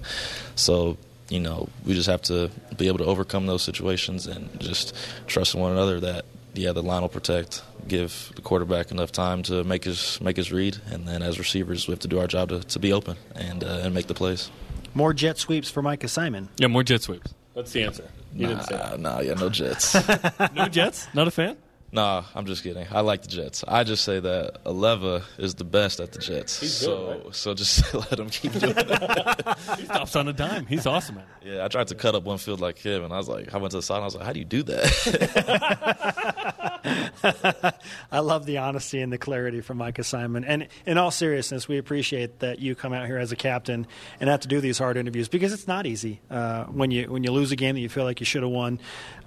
[0.55, 0.97] so
[1.33, 4.95] you know, we just have to be able to overcome those situations and just
[5.27, 7.62] trust in one another that yeah, the line will protect.
[7.88, 11.88] Give the quarterback enough time to make his make his read, and then as receivers,
[11.88, 14.14] we have to do our job to, to be open and uh, and make the
[14.14, 14.51] plays.
[14.95, 16.51] More jet sweeps for Micah Simon.
[16.59, 17.33] Yeah, more jet sweeps.
[17.55, 18.09] That's the answer.
[18.35, 19.95] You didn't say Nah, nah, yeah, no Jets.
[20.55, 21.07] No jets?
[21.14, 21.57] Not a fan?
[21.92, 22.87] Nah, I'm just kidding.
[22.90, 23.64] I like the Jets.
[23.68, 26.61] I just say that Aleva is the best at the Jets.
[26.61, 29.46] He's so, so just let him keep doing it.
[29.78, 30.66] He stops on a dime.
[30.66, 31.55] He's awesome at it.
[31.55, 33.59] Yeah, I tried to cut up one field like him, and I was like, I
[33.59, 36.70] went to the side, and I was like, how do you do that?
[38.12, 40.45] I love the honesty and the clarity from Micah Simon.
[40.45, 43.87] And in all seriousness, we appreciate that you come out here as a captain
[44.21, 47.25] and have to do these hard interviews because it's not easy uh, when you when
[47.25, 48.81] you lose a game that you feel like you should have won.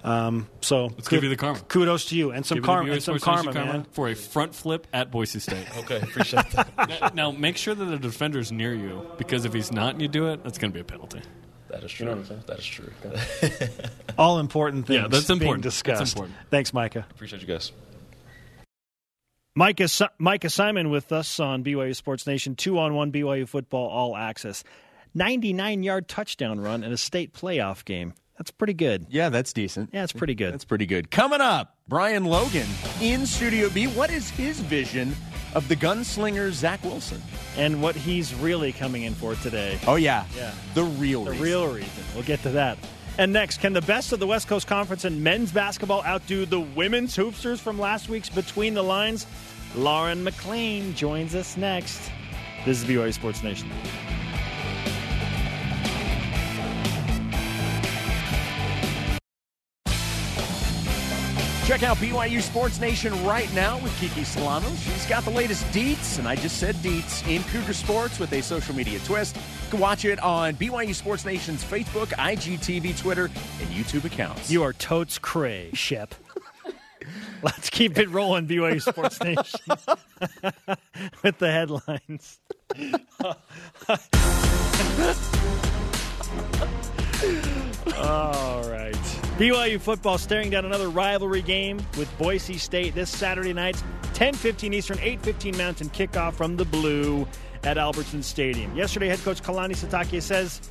[0.04, 1.58] Um, so Let's give you the karma.
[1.60, 3.86] Kudos to you and some Give it karma and some US Sports karma, man.
[3.90, 5.66] for a front flip at Boise State.
[5.78, 6.68] okay, appreciate that.
[6.88, 10.08] now, now, make sure that the defender's near you because if he's not and you
[10.08, 11.20] do it, that's going to be a penalty.
[11.68, 12.08] That is true.
[12.08, 12.90] You know That is true.
[14.18, 15.64] All important things Yeah, that's being important.
[15.64, 16.14] That's discussed.
[16.14, 16.36] important.
[16.50, 17.06] Thanks, Micah.
[17.10, 17.72] appreciate you guys.
[19.54, 23.88] Micah, Si- Micah Simon with us on BYU Sports Nation, two on one BYU football
[23.88, 24.62] all access.
[25.14, 28.12] 99 yard touchdown run in a state playoff game.
[28.36, 29.06] That's pretty good.
[29.08, 29.90] Yeah, that's decent.
[29.94, 30.52] Yeah, it's pretty good.
[30.52, 31.10] That's pretty good.
[31.10, 32.66] Coming up, Brian Logan
[33.00, 33.86] in Studio B.
[33.86, 35.16] What is his vision
[35.56, 37.20] of the gunslinger Zach Wilson.
[37.56, 39.78] and what he's really coming in for today.
[39.86, 40.52] Oh yeah, Yeah.
[40.74, 41.44] the real The reason.
[41.44, 42.04] real reason.
[42.14, 42.76] We'll get to that.
[43.18, 46.60] And next, can the best of the West Coast Conference in men's basketball outdo the
[46.60, 49.26] women's hoopsters from last week's Between the Lines?
[49.74, 51.98] Lauren McLean joins us next.
[52.66, 53.70] This is BYU Sports Nation.
[61.66, 64.68] Check out BYU Sports Nation right now with Kiki Solano.
[64.76, 68.40] She's got the latest deets, and I just said deets, in Cougar Sports with a
[68.40, 69.34] social media twist.
[69.34, 74.48] You can watch it on BYU Sports Nation's Facebook, IGTV, Twitter, and YouTube accounts.
[74.48, 76.14] You are totes cray, Shep.
[77.42, 79.60] Let's keep it rolling, BYU Sports Nation,
[81.24, 82.38] with the headlines.
[87.96, 89.25] All right.
[89.36, 93.76] BYU football staring down another rivalry game with Boise State this Saturday night,
[94.14, 97.28] 10:15 Eastern, 8:15 Mountain kickoff from the Blue
[97.62, 98.74] at Albertson Stadium.
[98.74, 100.62] Yesterday, head coach Kalani Sitake says,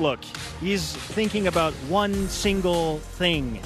[0.00, 0.20] "Look,
[0.62, 3.60] he's thinking about one single thing,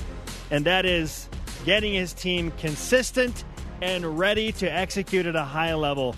[0.50, 1.28] and that is
[1.64, 3.44] getting his team consistent
[3.80, 6.16] and ready to execute at a high level."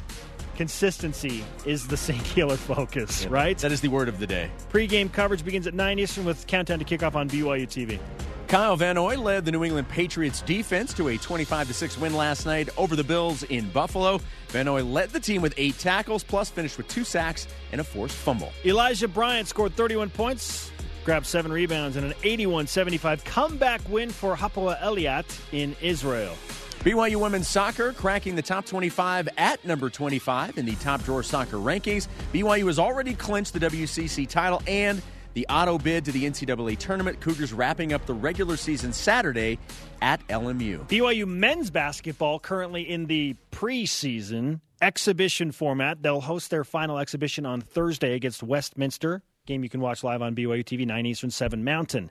[0.63, 3.59] Consistency is the singular focus, right?
[3.59, 4.49] That is the word of the day.
[4.69, 7.99] Pre-game coverage begins at 9 Eastern with countdown to kickoff on BYU TV.
[8.47, 12.47] Kyle Van Noy led the New England Patriots defense to a 25 6 win last
[12.47, 14.21] night over the Bills in Buffalo.
[14.51, 17.85] Van Noy led the team with eight tackles, plus finished with two sacks and a
[17.85, 18.53] forced fumble.
[18.65, 20.71] Elijah Bryant scored 31 points,
[21.05, 26.37] grabbed seven rebounds, and an 81-75 comeback win for Hapoel Eilat in Israel.
[26.83, 31.57] BYU women's soccer cracking the top 25 at number 25 in the top drawer soccer
[31.57, 32.09] rankings.
[32.33, 35.01] BYU has already clinched the WCC title and
[35.35, 37.21] the auto bid to the NCAA tournament.
[37.21, 39.61] Cougars wrapping up the regular season Saturday
[40.01, 40.89] at LMU.
[40.89, 46.03] BYU men's basketball currently in the preseason exhibition format.
[46.03, 49.23] They'll host their final exhibition on Thursday against Westminster.
[49.47, 52.11] Game you can watch live on BYU TV, 9 Eastern, 7 Mountain.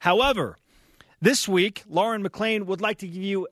[0.00, 0.56] However,
[1.20, 3.46] this week, Lauren McLean would like to give you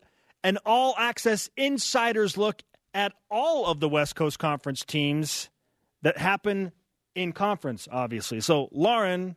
[0.46, 2.62] an all access insider's look
[2.94, 5.50] at all of the West Coast Conference teams
[6.02, 6.70] that happen
[7.16, 8.40] in conference, obviously.
[8.40, 9.34] So, Lauren,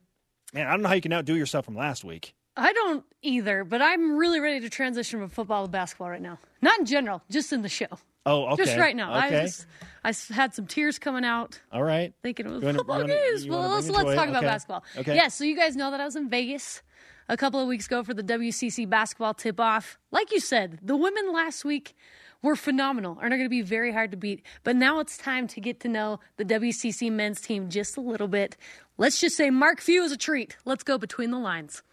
[0.53, 2.35] man, I don't know how you can outdo yourself from last week.
[2.55, 6.37] I don't either, but I'm really ready to transition from football to basketball right now.
[6.61, 7.87] Not in general, just in the show.
[8.25, 8.65] Oh, okay.
[8.65, 9.17] Just right now.
[9.25, 9.39] Okay.
[9.39, 9.65] I just
[10.03, 12.13] I had some tears coming out all right.
[12.21, 13.47] thinking it was wanna- football wanna- games.
[13.47, 14.15] Well, let's, bring it to let's it?
[14.15, 14.47] talk about Okay.
[14.47, 14.83] basketball.
[14.97, 15.15] Okay.
[15.15, 16.83] Yeah, so you guys know that I was in Vegas
[17.29, 19.97] a couple of weeks ago for the WCC basketball tip off.
[20.11, 21.95] Like you said, the women last week
[22.41, 24.43] were phenomenal and are going to be very hard to beat.
[24.63, 28.27] But now it's time to get to know the WCC men's team just a little
[28.27, 28.57] bit.
[28.97, 30.57] Let's just say Mark Few is a treat.
[30.65, 31.83] Let's go between the lines.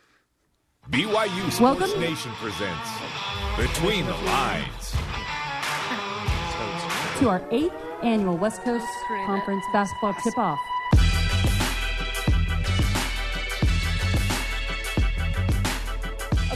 [0.91, 2.01] BYU Sports Welcome.
[2.01, 2.89] Nation presents
[3.59, 4.95] Between the Lines.
[7.19, 8.87] to our eighth annual West Coast
[9.27, 10.61] Conference basketball tip off.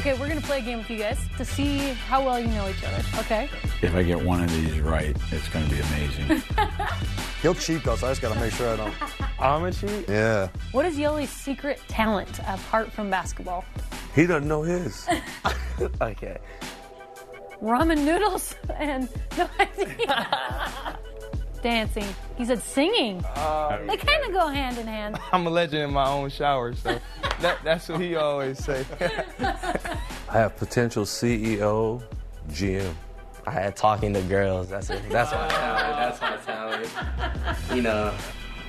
[0.01, 1.77] Okay, we're going to play a game with you guys to see
[2.09, 3.05] how well you know each other.
[3.19, 3.51] Okay?
[3.83, 6.43] If I get one of these right, it's going to be amazing.
[7.43, 8.95] He'll cheat though, so I just gotta make sure I don't.
[9.39, 10.09] I'm a cheat.
[10.09, 10.49] Yeah.
[10.73, 13.63] What is Yoli's secret talent apart from basketball?
[14.15, 15.07] He doesn't know his.
[16.01, 16.39] okay.
[17.61, 20.99] Ramen noodles and no idea.
[21.63, 22.07] Dancing.
[22.37, 23.19] He said singing.
[23.19, 25.19] they kind of go hand in hand.
[25.33, 26.99] I'm a legend in my own shower, so
[27.41, 28.85] that, that's what he always say.
[29.41, 32.03] I have potential CEO,
[32.51, 32.95] GM.
[33.47, 34.69] I had talking to girls.
[34.69, 35.03] That's it.
[35.11, 36.19] That's my talent.
[36.19, 37.75] That's my talent.
[37.75, 38.15] You know.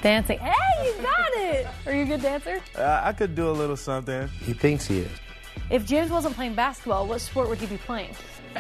[0.01, 0.39] Dancing.
[0.39, 1.67] Hey, you got it.
[1.86, 2.60] Are you a good dancer?
[2.75, 4.27] Uh, I could do a little something.
[4.27, 5.12] He thinks he is.
[5.69, 8.15] If James wasn't playing basketball, what sport would he be playing?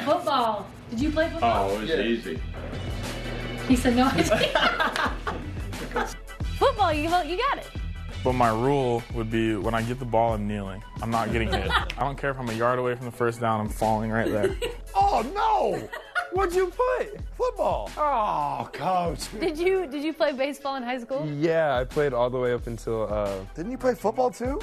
[0.05, 0.67] Football.
[0.91, 1.71] Did you play football?
[1.71, 2.39] Oh, it's easy.
[3.67, 4.35] He said no idea.
[6.57, 7.67] football, you, you got it.
[8.23, 10.83] But my rule would be when I get the ball, I'm kneeling.
[11.01, 11.69] I'm not getting hit.
[11.97, 14.29] I don't care if I'm a yard away from the first down, I'm falling right
[14.31, 14.55] there.
[14.93, 15.89] Oh no!
[16.33, 17.17] What'd you put?
[17.37, 17.89] Football.
[17.97, 19.31] Oh, coach.
[19.39, 21.25] Did you did you play baseball in high school?
[21.25, 23.11] Yeah, I played all the way up until.
[23.11, 24.59] Uh, Didn't you play football too?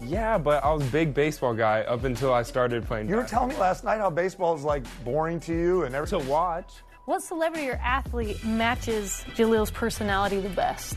[0.00, 3.08] yeah, but I was a big baseball guy up until I started playing.
[3.08, 6.20] You were telling me last night how baseball is like boring to you and everything.
[6.20, 6.72] to watch.
[7.06, 10.96] What celebrity or athlete matches Jalil's personality the best?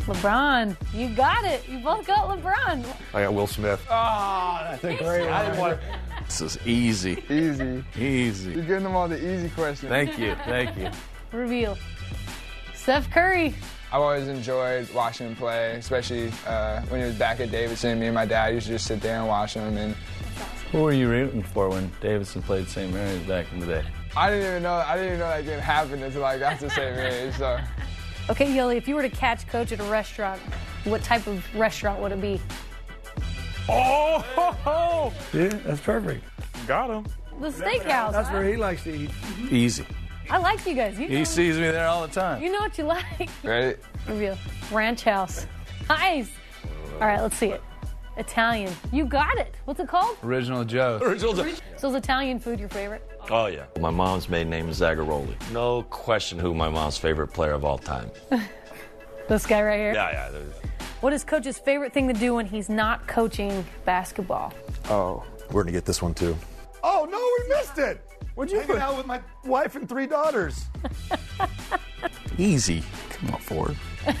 [0.00, 0.76] LeBron.
[0.92, 1.68] You got it.
[1.68, 2.84] You both got LeBron.
[3.14, 3.84] I got Will Smith.
[3.88, 5.78] Ah, Oh, that's a great one.
[6.24, 7.22] This is easy.
[7.30, 7.84] Easy.
[7.96, 8.52] Easy.
[8.52, 9.88] You're getting them all the easy questions.
[9.90, 10.34] Thank you.
[10.44, 10.90] Thank you.
[11.32, 11.78] Reveal.
[12.74, 13.54] Steph Curry.
[13.92, 18.00] I've always enjoyed watching him play, especially uh, when he was back at Davidson.
[18.00, 19.76] Me and my dad used to just sit there and watch him.
[19.76, 19.94] And
[20.72, 22.92] Who were you rooting for when Davidson played St.
[22.92, 23.84] Mary's back in the day?
[24.16, 24.74] I didn't even know.
[24.74, 26.96] I didn't even know that game happened until I got to St.
[26.96, 27.36] Mary's.
[27.36, 27.58] So.
[28.28, 30.40] Okay, Yoli, if you were to catch Coach at a restaurant,
[30.82, 32.40] what type of restaurant would it be?
[33.68, 35.12] Oh, ho, ho.
[35.32, 36.24] Yeah, that's perfect.
[36.66, 37.06] Got him.
[37.40, 38.10] The steakhouse.
[38.10, 39.10] That's where he likes to eat.
[39.48, 39.86] Easy.
[40.28, 40.98] I like you guys.
[40.98, 42.42] You know, He sees me there all the time.
[42.42, 43.28] you know what you like.
[43.44, 43.78] Right?
[44.08, 44.34] Review.
[44.72, 45.46] Ranch house.
[45.88, 46.30] Nice.
[46.94, 47.62] All right, let's see it.
[48.16, 48.72] Italian.
[48.92, 49.54] You got it.
[49.64, 50.16] What's it called?
[50.22, 50.98] Original Joe.
[51.02, 51.52] Original Joe.
[51.76, 53.08] So is Italian food your favorite?
[53.30, 53.64] Oh, yeah.
[53.80, 55.34] My mom's maiden name is Zagaroli.
[55.52, 58.10] No question who my mom's favorite player of all time.
[59.28, 59.92] This guy right here.
[59.92, 60.38] Yeah, yeah.
[61.00, 64.52] What is Coach's favorite thing to do when he's not coaching basketball?
[64.88, 66.36] Oh, we're gonna get this one too.
[66.84, 68.00] Oh no, we missed it.
[68.36, 70.66] What'd you Hanging out with my wife and three daughters.
[72.38, 72.84] Easy.
[73.10, 73.76] Come on, Ford.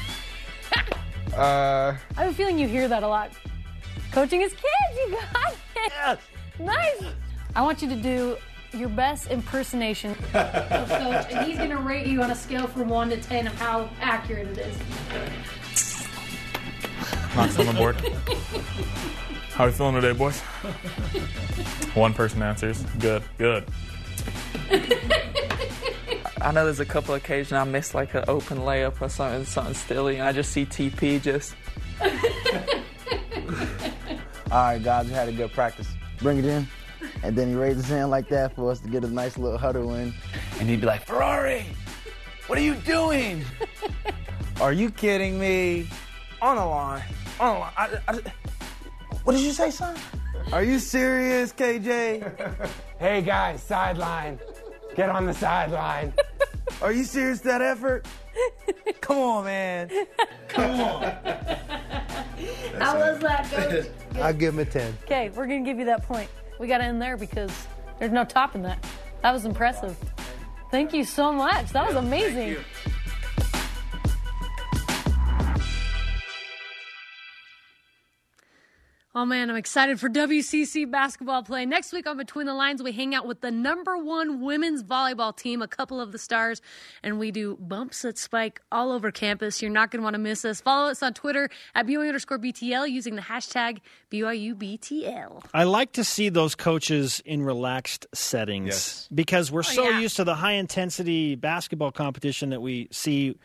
[1.34, 3.30] Uh, I have a feeling you hear that a lot.
[4.12, 4.64] Coaching his kids,
[4.96, 5.58] you got it.
[5.76, 6.18] Yes.
[6.58, 7.02] Nice.
[7.54, 8.36] I want you to do
[8.72, 10.18] your best impersonation of
[10.88, 13.54] Coach, and he's going to rate you on a scale from 1 to 10 of
[13.54, 16.06] how accurate it is.
[17.34, 17.96] Knox on the board.
[19.52, 20.40] How are we feeling today, boys?
[21.94, 22.82] One person answers.
[22.98, 23.64] Good, good.
[26.40, 29.74] I know there's a couple occasions I miss like an open layup or something, something
[29.74, 31.54] silly, and I just see TP just.
[34.50, 35.88] All right, guys, we had a good practice.
[36.18, 36.66] Bring it in.
[37.22, 39.58] And then he raised his hand like that for us to get a nice little
[39.58, 40.14] huddle in.
[40.58, 41.66] And he'd be like, Ferrari,
[42.46, 43.44] what are you doing?
[44.60, 45.88] are you kidding me?
[46.42, 47.02] on the line.
[47.40, 47.72] On the line.
[47.76, 48.20] I, I,
[49.24, 49.96] what did you say, son?
[50.52, 52.70] Are you serious, KJ?
[52.98, 54.40] Hey guys, sideline.
[54.94, 56.14] Get on the sideline.
[56.80, 58.06] Are you serious that effort?
[59.00, 59.90] Come on, man.
[60.48, 61.02] Come on.
[62.78, 63.86] How was that, Coach?
[64.16, 64.98] I'll give him a 10.
[65.04, 66.30] Okay, we're going to give you that point.
[66.58, 67.50] We got to end there because
[67.98, 68.84] there's no topping that.
[69.22, 69.96] That was impressive.
[70.70, 71.70] Thank you so much.
[71.70, 72.56] That was amazing.
[79.18, 81.64] Oh man, I'm excited for WCC basketball play.
[81.64, 85.34] Next week on Between the Lines, we hang out with the number one women's volleyball
[85.34, 86.60] team, a couple of the stars,
[87.02, 89.62] and we do bumps at Spike all over campus.
[89.62, 90.60] You're not going to want to miss us.
[90.60, 93.78] Follow us on Twitter at BYU underscore BTL using the hashtag
[94.10, 95.44] BYUBTL.
[95.54, 99.08] I like to see those coaches in relaxed settings Yes.
[99.14, 99.98] because we're Oh, so yeah.
[100.00, 103.38] used to the high intensity basketball competition that we see.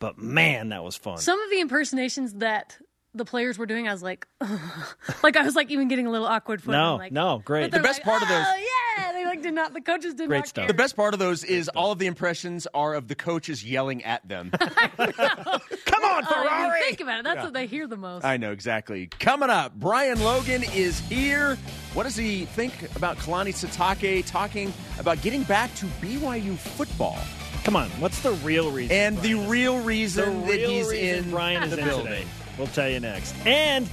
[0.00, 1.18] But man, that was fun.
[1.18, 2.78] Some of the impersonations that
[3.14, 4.26] the players were doing, I was like,
[5.22, 6.60] like I was like even getting a little awkward.
[6.62, 6.80] Footing.
[6.80, 7.70] no, like, no, great.
[7.70, 8.66] The best like, part of those- Oh
[8.98, 9.72] yeah, they like did not.
[9.74, 10.28] The coaches did not.
[10.28, 10.62] Great not stuff.
[10.62, 10.68] care.
[10.68, 14.02] The best part of those is all of the impressions are of the coaches yelling
[14.04, 14.50] at them.
[14.60, 16.80] Come on, Uh, you Ferrari!
[16.82, 17.24] think about it.
[17.24, 18.24] That's what they hear the most.
[18.24, 19.06] I know exactly.
[19.18, 21.56] Coming up, Brian Logan is here.
[21.94, 27.18] What does he think about Kalani Sitake talking about getting back to BYU football?
[27.64, 28.94] Come on, what's the real reason?
[28.94, 31.78] And the Brian is- real the reason that real he's reason in Brian is the
[31.78, 32.06] in building.
[32.06, 32.24] today.
[32.58, 33.34] We'll tell you next.
[33.46, 33.86] And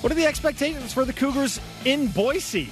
[0.00, 2.70] what are the expectations for the Cougars in Boise?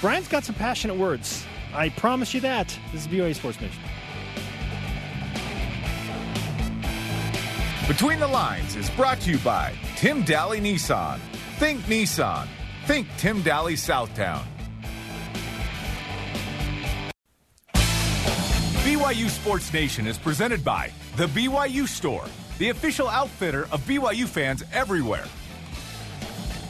[0.00, 1.44] Brian's got some passionate words.
[1.74, 2.76] I promise you that.
[2.92, 3.82] This is BYU Sports Nation.
[7.88, 11.18] Between the Lines is brought to you by Tim Dahle Nissan.
[11.58, 12.46] Think Nissan.
[12.86, 14.44] Think Tim Dahle Southtown.
[18.84, 22.24] BYU Sports Nation is presented by The BYU Store,
[22.58, 25.24] the official outfitter of BYU fans everywhere.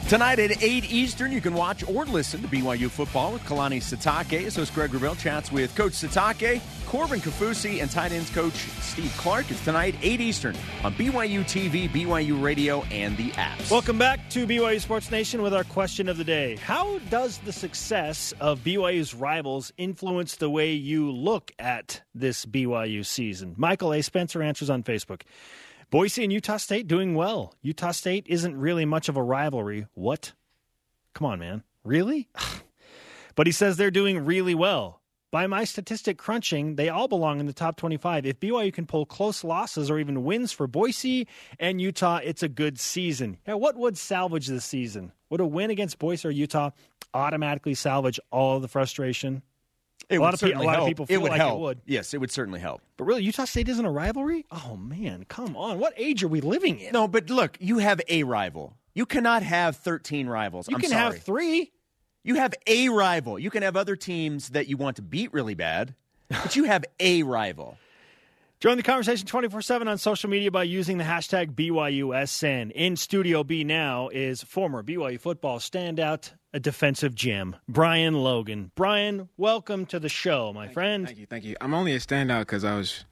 [0.09, 4.45] Tonight at 8 Eastern, you can watch or listen to BYU football with Kalani Sitake.
[4.45, 9.11] As host Greg Wrubell chats with Coach Sitake, Corbin Kaufusi, and tight ends coach Steve
[9.17, 9.49] Clark.
[9.49, 13.71] It's tonight, 8 Eastern, on BYU TV, BYU Radio, and the apps.
[13.71, 16.57] Welcome back to BYU Sports Nation with our question of the day.
[16.57, 23.05] How does the success of BYU's rivals influence the way you look at this BYU
[23.05, 23.55] season?
[23.57, 24.03] Michael A.
[24.03, 25.21] Spencer answers on Facebook.
[25.93, 27.53] Boise and Utah State doing well.
[27.61, 29.85] Utah State isn't really much of a rivalry.
[29.93, 30.33] What?
[31.13, 31.61] Come on, man.
[31.83, 32.29] Really?
[33.35, 35.01] but he says they're doing really well.
[35.29, 38.25] By my statistic crunching, they all belong in the top 25.
[38.25, 41.27] If BYU can pull close losses or even wins for Boise
[41.59, 43.37] and Utah, it's a good season.
[43.45, 45.11] What would salvage this season?
[45.29, 46.71] Would a win against Boise or Utah
[47.13, 49.43] automatically salvage all the frustration?
[50.09, 51.59] It a lot of people, a lot of people feel it would like help.
[51.59, 51.81] it would.
[51.85, 52.81] Yes, it would certainly help.
[52.97, 54.45] But really, Utah State isn't a rivalry?
[54.51, 55.79] Oh man, come on!
[55.79, 56.91] What age are we living in?
[56.91, 58.75] No, but look, you have a rival.
[58.93, 60.69] You cannot have 13 rivals.
[60.69, 61.15] You I'm can sorry.
[61.15, 61.71] have three.
[62.23, 63.37] You have a rival.
[63.39, 65.95] You can have other teams that you want to beat really bad,
[66.29, 67.77] but you have a rival.
[68.59, 72.71] Join the conversation 24 7 on social media by using the hashtag BYUSN.
[72.71, 78.71] In Studio B now is former BYU football standout, a defensive gem, Brian Logan.
[78.75, 81.07] Brian, welcome to the show, my friend.
[81.07, 81.55] Thank you, thank you.
[81.59, 83.05] I'm only a standout because I was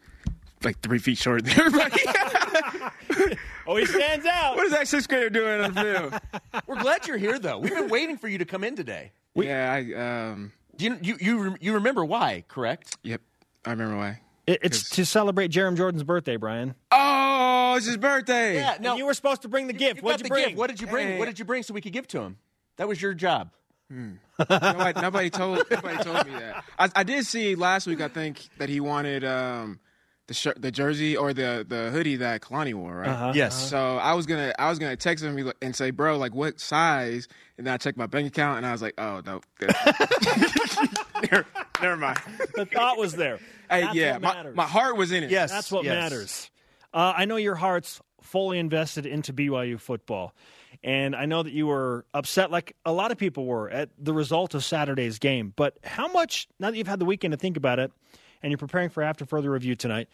[0.64, 2.02] like three feet shorter than everybody.
[3.68, 4.56] oh, he stands out.
[4.56, 6.64] what is that sixth grader doing on the field?
[6.68, 7.58] We're glad you're here, though.
[7.58, 9.12] We've been waiting for you to come in today.
[9.34, 10.30] We, yeah, I.
[10.30, 12.44] Um, you, you you you remember why?
[12.48, 12.98] Correct.
[13.04, 13.22] Yep,
[13.66, 14.20] I remember why.
[14.46, 16.76] It, it's to celebrate Jarom Jordan's birthday, Brian.
[16.92, 18.56] Oh, it's his birthday.
[18.56, 19.98] Yeah, no, And you were supposed to bring the gift.
[19.98, 20.46] you What'd you the bring?
[20.48, 20.58] gift.
[20.58, 21.08] What did you bring?
[21.08, 21.20] Hey.
[21.20, 22.38] What did you bring so we could give to him?
[22.82, 23.52] That was your job.
[23.92, 26.64] nobody, nobody told nobody told me that.
[26.80, 28.02] I, I did see last week.
[28.02, 29.80] I think that he wanted um,
[30.26, 33.08] the shirt, the jersey, or the the hoodie that Kalani wore, right?
[33.10, 33.34] Uh-huh.
[33.36, 33.70] Yes.
[33.70, 36.18] So I was gonna I was gonna text him and be like- and say, bro,
[36.18, 37.28] like what size?
[37.60, 39.42] And then I checked my bank account and I was like, oh no,
[41.22, 41.46] never,
[41.84, 42.18] never mind.
[42.56, 43.38] the thought was there.
[43.70, 45.30] Hey, That's yeah, what my, my heart was in it.
[45.30, 45.94] Yes, That's what yes.
[45.94, 46.52] matters.
[46.92, 50.34] Uh, I know your heart's fully invested into BYU football.
[50.84, 54.14] And I know that you were upset, like a lot of people were, at the
[54.14, 55.54] result of Saturday's game.
[55.56, 57.92] But how much, now that you've had the weekend to think about it
[58.42, 60.08] and you're preparing for after further review tonight,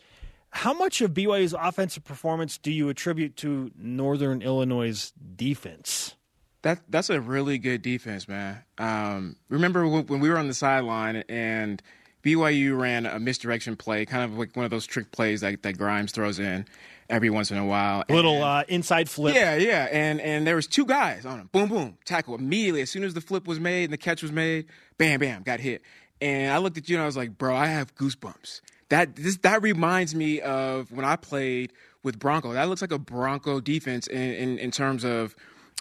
[0.49, 6.15] how much of BYU's offensive performance do you attribute to Northern Illinois' defense?
[6.63, 8.63] That that's a really good defense, man.
[8.78, 11.82] Um, remember when, we were on the sideline and
[12.24, 15.78] BYU ran a misdirection play, kind of like one of those trick plays that, that
[15.78, 16.65] Grimes throws in
[17.10, 18.03] every once in a while.
[18.10, 19.36] Little uh, inside flip.
[19.36, 21.49] Yeah, yeah, and and there was two guys on him.
[21.51, 24.32] Boom, boom, tackle immediately as soon as the flip was made and the catch was
[24.32, 24.66] made.
[24.97, 25.82] Bam, bam, got hit.
[26.22, 28.62] And I looked at you and I was like, bro, I have goosebumps.
[28.89, 32.53] That this that reminds me of when I played with Bronco.
[32.53, 35.36] That looks like a Bronco defense in in, in terms of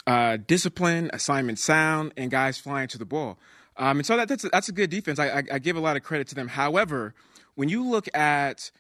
[0.06, 3.38] uh, discipline, assignment sound, and guys flying to the ball.
[3.78, 5.18] Um, and so that, that's a, that's a good defense.
[5.18, 6.48] I, I, I give a lot of credit to them.
[6.48, 7.14] However,
[7.56, 8.70] when you look at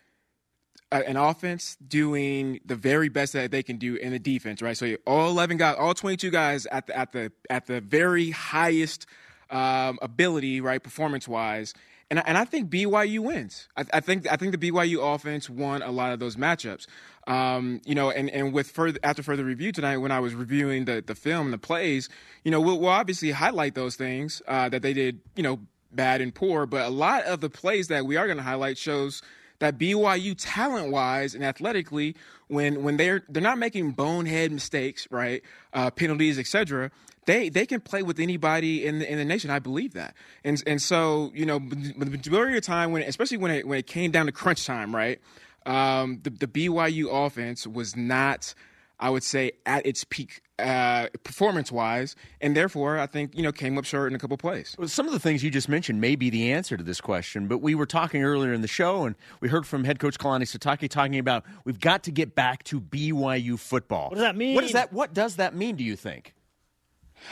[0.92, 4.76] an offense doing the very best that they can do in the defense, right?
[4.76, 9.06] So all eleven guys, all twenty-two guys at the at the at the very highest
[9.50, 11.74] um, ability, right, performance-wise,
[12.10, 13.68] and I, and I think BYU wins.
[13.76, 16.86] I, I think I think the BYU offense won a lot of those matchups.
[17.26, 20.84] Um, you know, and, and with further after further review tonight, when I was reviewing
[20.84, 22.08] the the film and the plays,
[22.44, 25.58] you know, we'll, we'll obviously highlight those things uh, that they did, you know,
[25.90, 26.66] bad and poor.
[26.66, 29.22] But a lot of the plays that we are going to highlight shows
[29.58, 32.14] that BYU talent wise and athletically,
[32.48, 35.42] when when they're they're not making bonehead mistakes, right,
[35.72, 36.90] uh, penalties, etc.
[37.26, 39.50] They they can play with anybody in the in the nation.
[39.50, 43.38] I believe that, and and so you know, the majority of the time when especially
[43.38, 45.20] when it when it came down to crunch time, right,
[45.64, 48.54] um, the the BYU offense was not.
[48.98, 53.52] I would say at its peak uh, performance wise, and therefore I think you know
[53.52, 54.74] came up short in a couple plays.
[54.78, 57.46] Well, some of the things you just mentioned may be the answer to this question,
[57.46, 60.42] but we were talking earlier in the show, and we heard from head coach Kalani
[60.42, 64.08] Sitake talking about we've got to get back to BYU football.
[64.08, 64.54] What does that mean?
[64.54, 65.76] What does that What does that mean?
[65.76, 66.32] Do you think?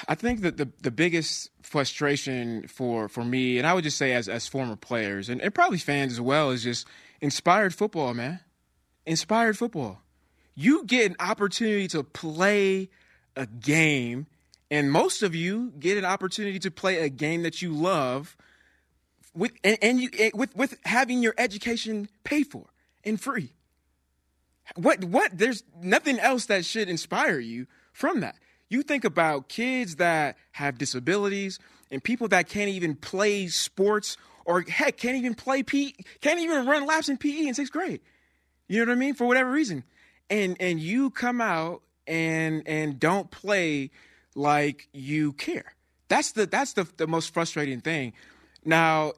[0.08, 4.12] I think that the the biggest frustration for for me, and I would just say
[4.12, 6.86] as as former players and, and probably fans as well, is just
[7.20, 8.40] inspired football, man.
[9.06, 10.03] Inspired football.
[10.54, 12.88] You get an opportunity to play
[13.36, 14.26] a game,
[14.70, 18.36] and most of you get an opportunity to play a game that you love
[19.34, 22.66] with and, and you and with with having your education paid for
[23.04, 23.52] and free.
[24.76, 28.36] What what there's nothing else that should inspire you from that.
[28.68, 31.58] You think about kids that have disabilities
[31.90, 36.66] and people that can't even play sports or heck can't even play PE, can't even
[36.66, 38.00] run laps in PE in sixth grade.
[38.68, 39.14] You know what I mean?
[39.14, 39.84] For whatever reason.
[40.30, 43.90] And and you come out and and don't play
[44.34, 45.74] like you care.
[46.08, 48.14] That's the that's the the most frustrating thing.
[48.64, 49.12] Now,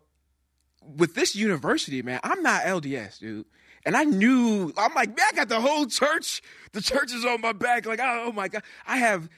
[0.97, 3.47] with this university, man, I'm not LDS, dude.
[3.85, 6.43] And I knew, I'm like, man, I got the whole church.
[6.73, 7.87] The church is on my back.
[7.87, 8.65] Like, oh, my God.
[8.85, 9.29] I have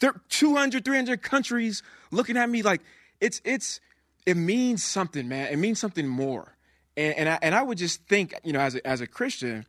[0.00, 2.80] thir- 200, 300 countries looking at me like
[3.20, 3.80] it's, it's,
[4.24, 5.52] it means something, man.
[5.52, 6.56] It means something more.
[6.96, 9.66] And, and, I, and I would just think, you know, as a, as a Christian,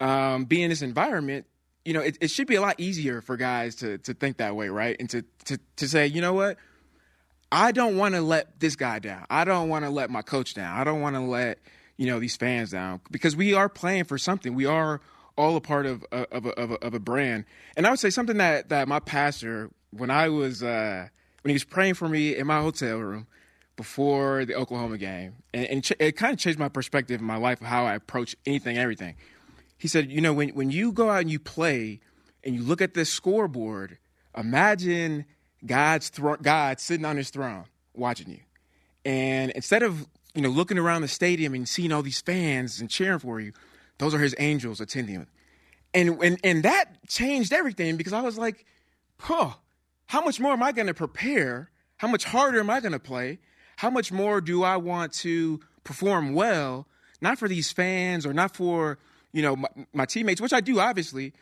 [0.00, 1.46] um, being in this environment,
[1.84, 4.54] you know, it, it should be a lot easier for guys to, to think that
[4.56, 4.96] way, right?
[4.98, 6.58] And to, to, to say, you know what?
[7.50, 9.24] I don't want to let this guy down.
[9.30, 10.78] I don't want to let my coach down.
[10.78, 11.58] I don't want to let
[11.96, 14.54] you know these fans down because we are playing for something.
[14.54, 15.00] We are
[15.36, 17.44] all a part of of a, of a, of a brand.
[17.76, 21.08] And I would say something that that my pastor when I was uh,
[21.42, 23.26] when he was praying for me in my hotel room
[23.76, 27.36] before the Oklahoma game, and, and ch- it kind of changed my perspective in my
[27.36, 29.14] life of how I approach anything, everything.
[29.78, 32.00] He said, you know, when when you go out and you play
[32.44, 33.98] and you look at this scoreboard,
[34.36, 35.24] imagine
[35.64, 37.64] God's thro- God sitting on his throne
[37.94, 38.40] watching you.
[39.04, 42.90] And instead of, you know, looking around the stadium and seeing all these fans and
[42.90, 43.52] cheering for you,
[43.98, 45.26] Those are his angels attending him.
[45.94, 48.64] And, and, and that changed everything because I was like,
[49.18, 49.52] huh,
[50.06, 51.70] how much more am I going to prepare?
[51.96, 53.38] How much harder am I going to play?
[53.76, 56.86] How much more do I want to perform well,
[57.20, 58.98] not for these fans or not for,
[59.32, 61.32] you know, my, my teammates, which I do obviously,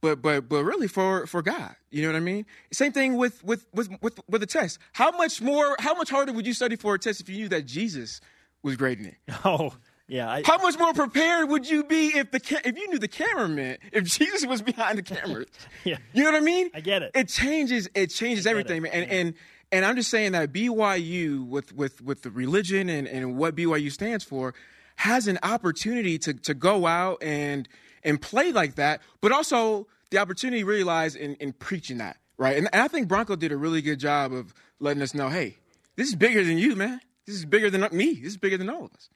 [0.00, 1.74] but but but really for for God.
[1.90, 2.46] You know what I mean?
[2.72, 4.78] Same thing with with with with, with a test.
[4.92, 7.48] How much more how much harder would you study for a test if you knew
[7.48, 8.20] that Jesus
[8.62, 9.16] was grading it?
[9.44, 9.74] Oh,
[10.08, 10.30] yeah.
[10.30, 13.08] I, How much more prepared would you be if the ca- if you knew the
[13.08, 15.44] cameraman, if Jesus was behind the camera?
[15.84, 15.96] yeah.
[16.12, 16.70] You know what I mean?
[16.74, 17.10] I get it.
[17.14, 18.92] It changes it changes everything, man.
[18.92, 19.34] And and
[19.72, 23.90] and I'm just saying that BYU with with with the religion and and what BYU
[23.90, 24.54] stands for
[24.96, 27.68] has an opportunity to to go out and
[28.02, 32.56] and play like that, but also the opportunity really lies in in preaching that, right?
[32.56, 35.58] And, and I think Bronco did a really good job of letting us know, hey,
[35.96, 37.00] this is bigger than you, man.
[37.26, 38.14] This is bigger than me.
[38.14, 39.08] This is bigger than all of us.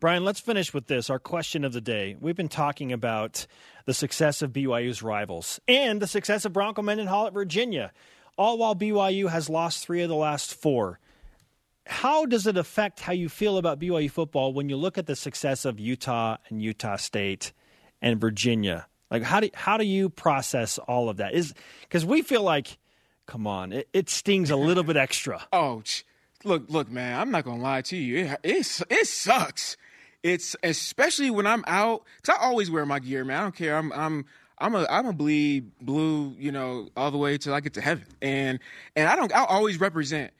[0.00, 1.10] Brian, let's finish with this.
[1.10, 2.16] Our question of the day.
[2.18, 3.46] We've been talking about
[3.84, 7.92] the success of BYU's rivals and the success of Bronco Mendenhall at Virginia,
[8.38, 10.98] all while BYU has lost three of the last four.
[11.90, 15.16] How does it affect how you feel about BYU football when you look at the
[15.16, 17.52] success of Utah and Utah State
[18.00, 18.86] and Virginia?
[19.10, 21.34] Like, how do how do you process all of that?
[21.34, 22.78] Is because we feel like,
[23.26, 25.44] come on, it, it stings a little bit extra.
[25.52, 25.82] Oh,
[26.44, 27.20] look, look, man.
[27.20, 28.18] I'm not gonna lie to you.
[28.18, 29.76] It it, it sucks.
[30.22, 32.04] It's especially when I'm out.
[32.22, 33.38] Cause I always wear my gear, man.
[33.38, 33.76] I don't care.
[33.76, 34.26] I'm I'm
[34.58, 37.80] I'm a I'm a bleed blue, you know, all the way till I get to
[37.80, 38.06] heaven.
[38.22, 38.60] And
[38.94, 39.34] and I don't.
[39.34, 40.32] I always represent.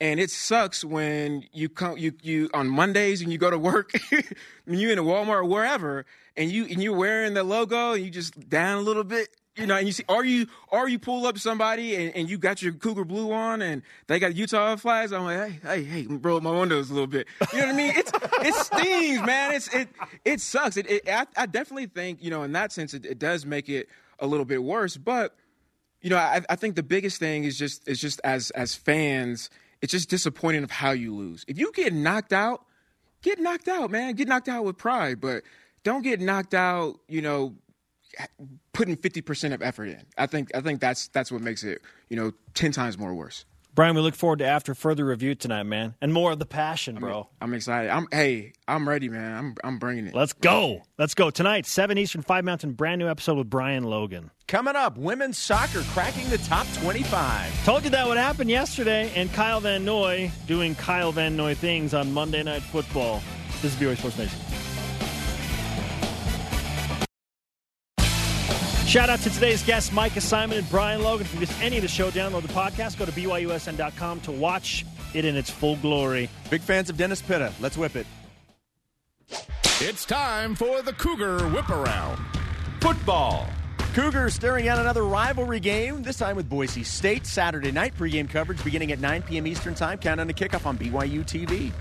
[0.00, 3.92] And it sucks when you come you you on Mondays when you go to work,
[4.64, 8.04] when you're in a Walmart or wherever, and you and you're wearing the logo and
[8.04, 11.00] you just down a little bit, you know, and you see, or you or you
[11.00, 14.76] pull up somebody and, and you got your Cougar blue on and they got Utah
[14.76, 15.12] flags.
[15.12, 17.26] I'm like, hey, hey, hey, roll my windows a little bit.
[17.52, 17.92] You know what I mean?
[17.96, 19.52] It's it stings, man.
[19.52, 19.88] It's it
[20.24, 20.76] it sucks.
[20.76, 23.68] It, it I, I definitely think you know in that sense it, it does make
[23.68, 23.88] it
[24.20, 25.34] a little bit worse, but
[26.00, 29.50] you know, I, I think the biggest thing is just is just as as fans,
[29.82, 31.44] it's just disappointing of how you lose.
[31.48, 32.64] If you get knocked out,
[33.22, 34.14] get knocked out, man.
[34.14, 35.42] Get knocked out with pride, but
[35.84, 37.00] don't get knocked out.
[37.08, 37.54] You know,
[38.72, 40.02] putting fifty percent of effort in.
[40.16, 43.44] I think I think that's that's what makes it you know ten times more worse.
[43.78, 46.96] Brian, we look forward to after further review tonight, man, and more of the passion,
[46.96, 47.28] bro.
[47.40, 47.90] I'm excited.
[47.90, 49.36] I'm hey, I'm ready, man.
[49.36, 50.16] I'm I'm bringing it.
[50.16, 50.82] Let's go.
[50.98, 51.64] Let's go tonight.
[51.64, 52.72] Seven Eastern, five Mountain.
[52.72, 54.32] Brand new episode with Brian Logan.
[54.48, 57.64] Coming up, women's soccer cracking the top 25.
[57.64, 61.94] Told you that would happen yesterday, and Kyle Van Noy doing Kyle Van Noy things
[61.94, 63.22] on Monday Night Football.
[63.62, 64.40] This is BYU Sports Nation.
[68.88, 71.26] Shout out to today's guests, Micah Simon and Brian Logan.
[71.26, 72.98] If you missed any of the show, download the podcast.
[72.98, 76.30] Go to BYUSN.com to watch it in its full glory.
[76.48, 77.52] Big fans of Dennis Pitta.
[77.60, 78.06] Let's whip it.
[79.80, 82.18] It's time for the Cougar Whip Around.
[82.80, 83.46] Football.
[83.92, 87.26] Cougars staring at another rivalry game, this time with Boise State.
[87.26, 89.46] Saturday night pregame coverage beginning at 9 p.m.
[89.46, 89.98] Eastern Time.
[89.98, 91.72] Count on the kickoff on BYU TV.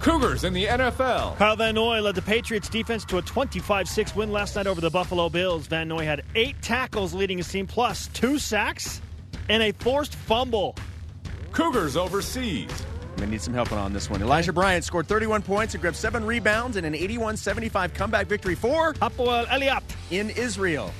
[0.00, 1.36] Cougars in the NFL.
[1.36, 4.90] Kyle Van Noy led the Patriots defense to a 25-6 win last night over the
[4.90, 5.66] Buffalo Bills.
[5.66, 9.00] Van Noy had eight tackles leading his team, plus two sacks
[9.48, 10.76] and a forced fumble.
[11.52, 12.70] Cougars overseas.
[13.16, 14.20] I'm going to need some help on this one.
[14.20, 18.92] Elijah Bryant scored 31 points and grabbed seven rebounds in an 81-75 comeback victory for
[18.94, 20.92] Hapoel Eilat in Israel.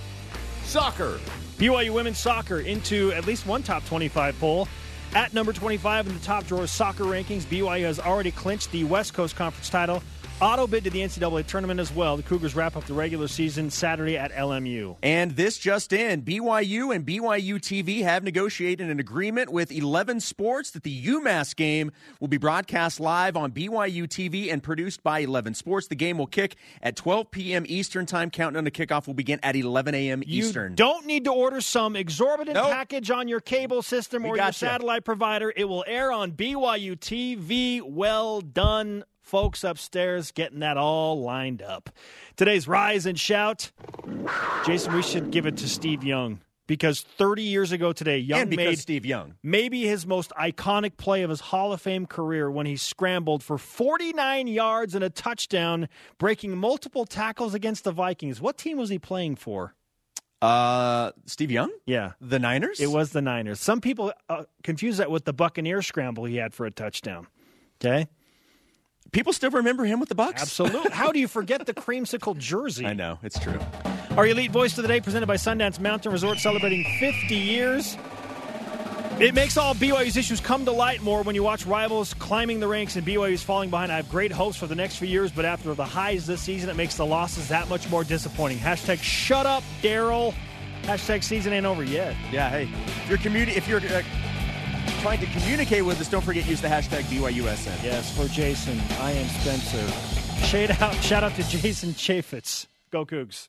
[0.64, 1.18] Soccer.
[1.58, 4.68] BYU women's soccer into at least one top 25 poll.
[5.16, 9.14] At number 25 in the top drawer soccer rankings, BYU has already clinched the West
[9.14, 10.02] Coast Conference title.
[10.38, 12.18] Auto bid to the NCAA tournament as well.
[12.18, 14.96] The Cougars wrap up the regular season Saturday at LMU.
[15.02, 20.72] And this just in BYU and BYU TV have negotiated an agreement with 11 Sports
[20.72, 25.54] that the UMass game will be broadcast live on BYU TV and produced by 11
[25.54, 25.86] Sports.
[25.86, 27.64] The game will kick at 12 p.m.
[27.66, 28.28] Eastern Time.
[28.28, 30.22] Countdown to kickoff will begin at 11 a.m.
[30.26, 30.72] Eastern.
[30.72, 32.68] You don't need to order some exorbitant Nope.
[32.72, 35.50] package on your cable system or your satellite provider.
[35.56, 37.80] It will air on BYU TV.
[37.80, 41.90] Well done, folks upstairs, getting that all lined up.
[42.36, 43.72] Today's Rise and Shout.
[44.64, 48.78] Jason, we should give it to Steve Young because 30 years ago today, Young made
[48.78, 49.34] Steve Young.
[49.42, 53.58] maybe his most iconic play of his Hall of Fame career when he scrambled for
[53.58, 58.40] 49 yards and a touchdown, breaking multiple tackles against the Vikings.
[58.40, 59.74] What team was he playing for?
[60.40, 61.72] Uh, Steve Young?
[61.84, 62.12] Yeah.
[62.20, 62.78] The Niners?
[62.78, 63.58] It was the Niners.
[63.58, 67.26] Some people uh, confuse that with the Buccaneer scramble he had for a touchdown.
[67.80, 68.06] Okay?
[69.16, 70.42] People still remember him with the Bucks.
[70.42, 70.90] Absolutely.
[70.92, 72.84] How do you forget the creamsicle jersey?
[72.84, 73.58] I know, it's true.
[74.10, 77.96] Our elite voice of the day presented by Sundance Mountain Resort celebrating 50 years.
[79.18, 82.68] It makes all BYU's issues come to light more when you watch rivals climbing the
[82.68, 83.90] ranks and BYU's falling behind.
[83.90, 86.68] I have great hopes for the next few years, but after the highs this season,
[86.68, 88.58] it makes the losses that much more disappointing.
[88.58, 90.34] Hashtag shut up, Daryl.
[90.82, 92.14] Hashtag season ain't over yet.
[92.30, 94.02] Yeah, hey, if you're communi- if you're uh,
[95.00, 97.82] trying to communicate with us, don't forget use the hashtag BYUSN.
[97.82, 100.46] Yes, for Jason, I am Spencer.
[100.46, 102.66] Shout out, shout out to Jason Chaffetz.
[102.90, 103.48] Go Cougs.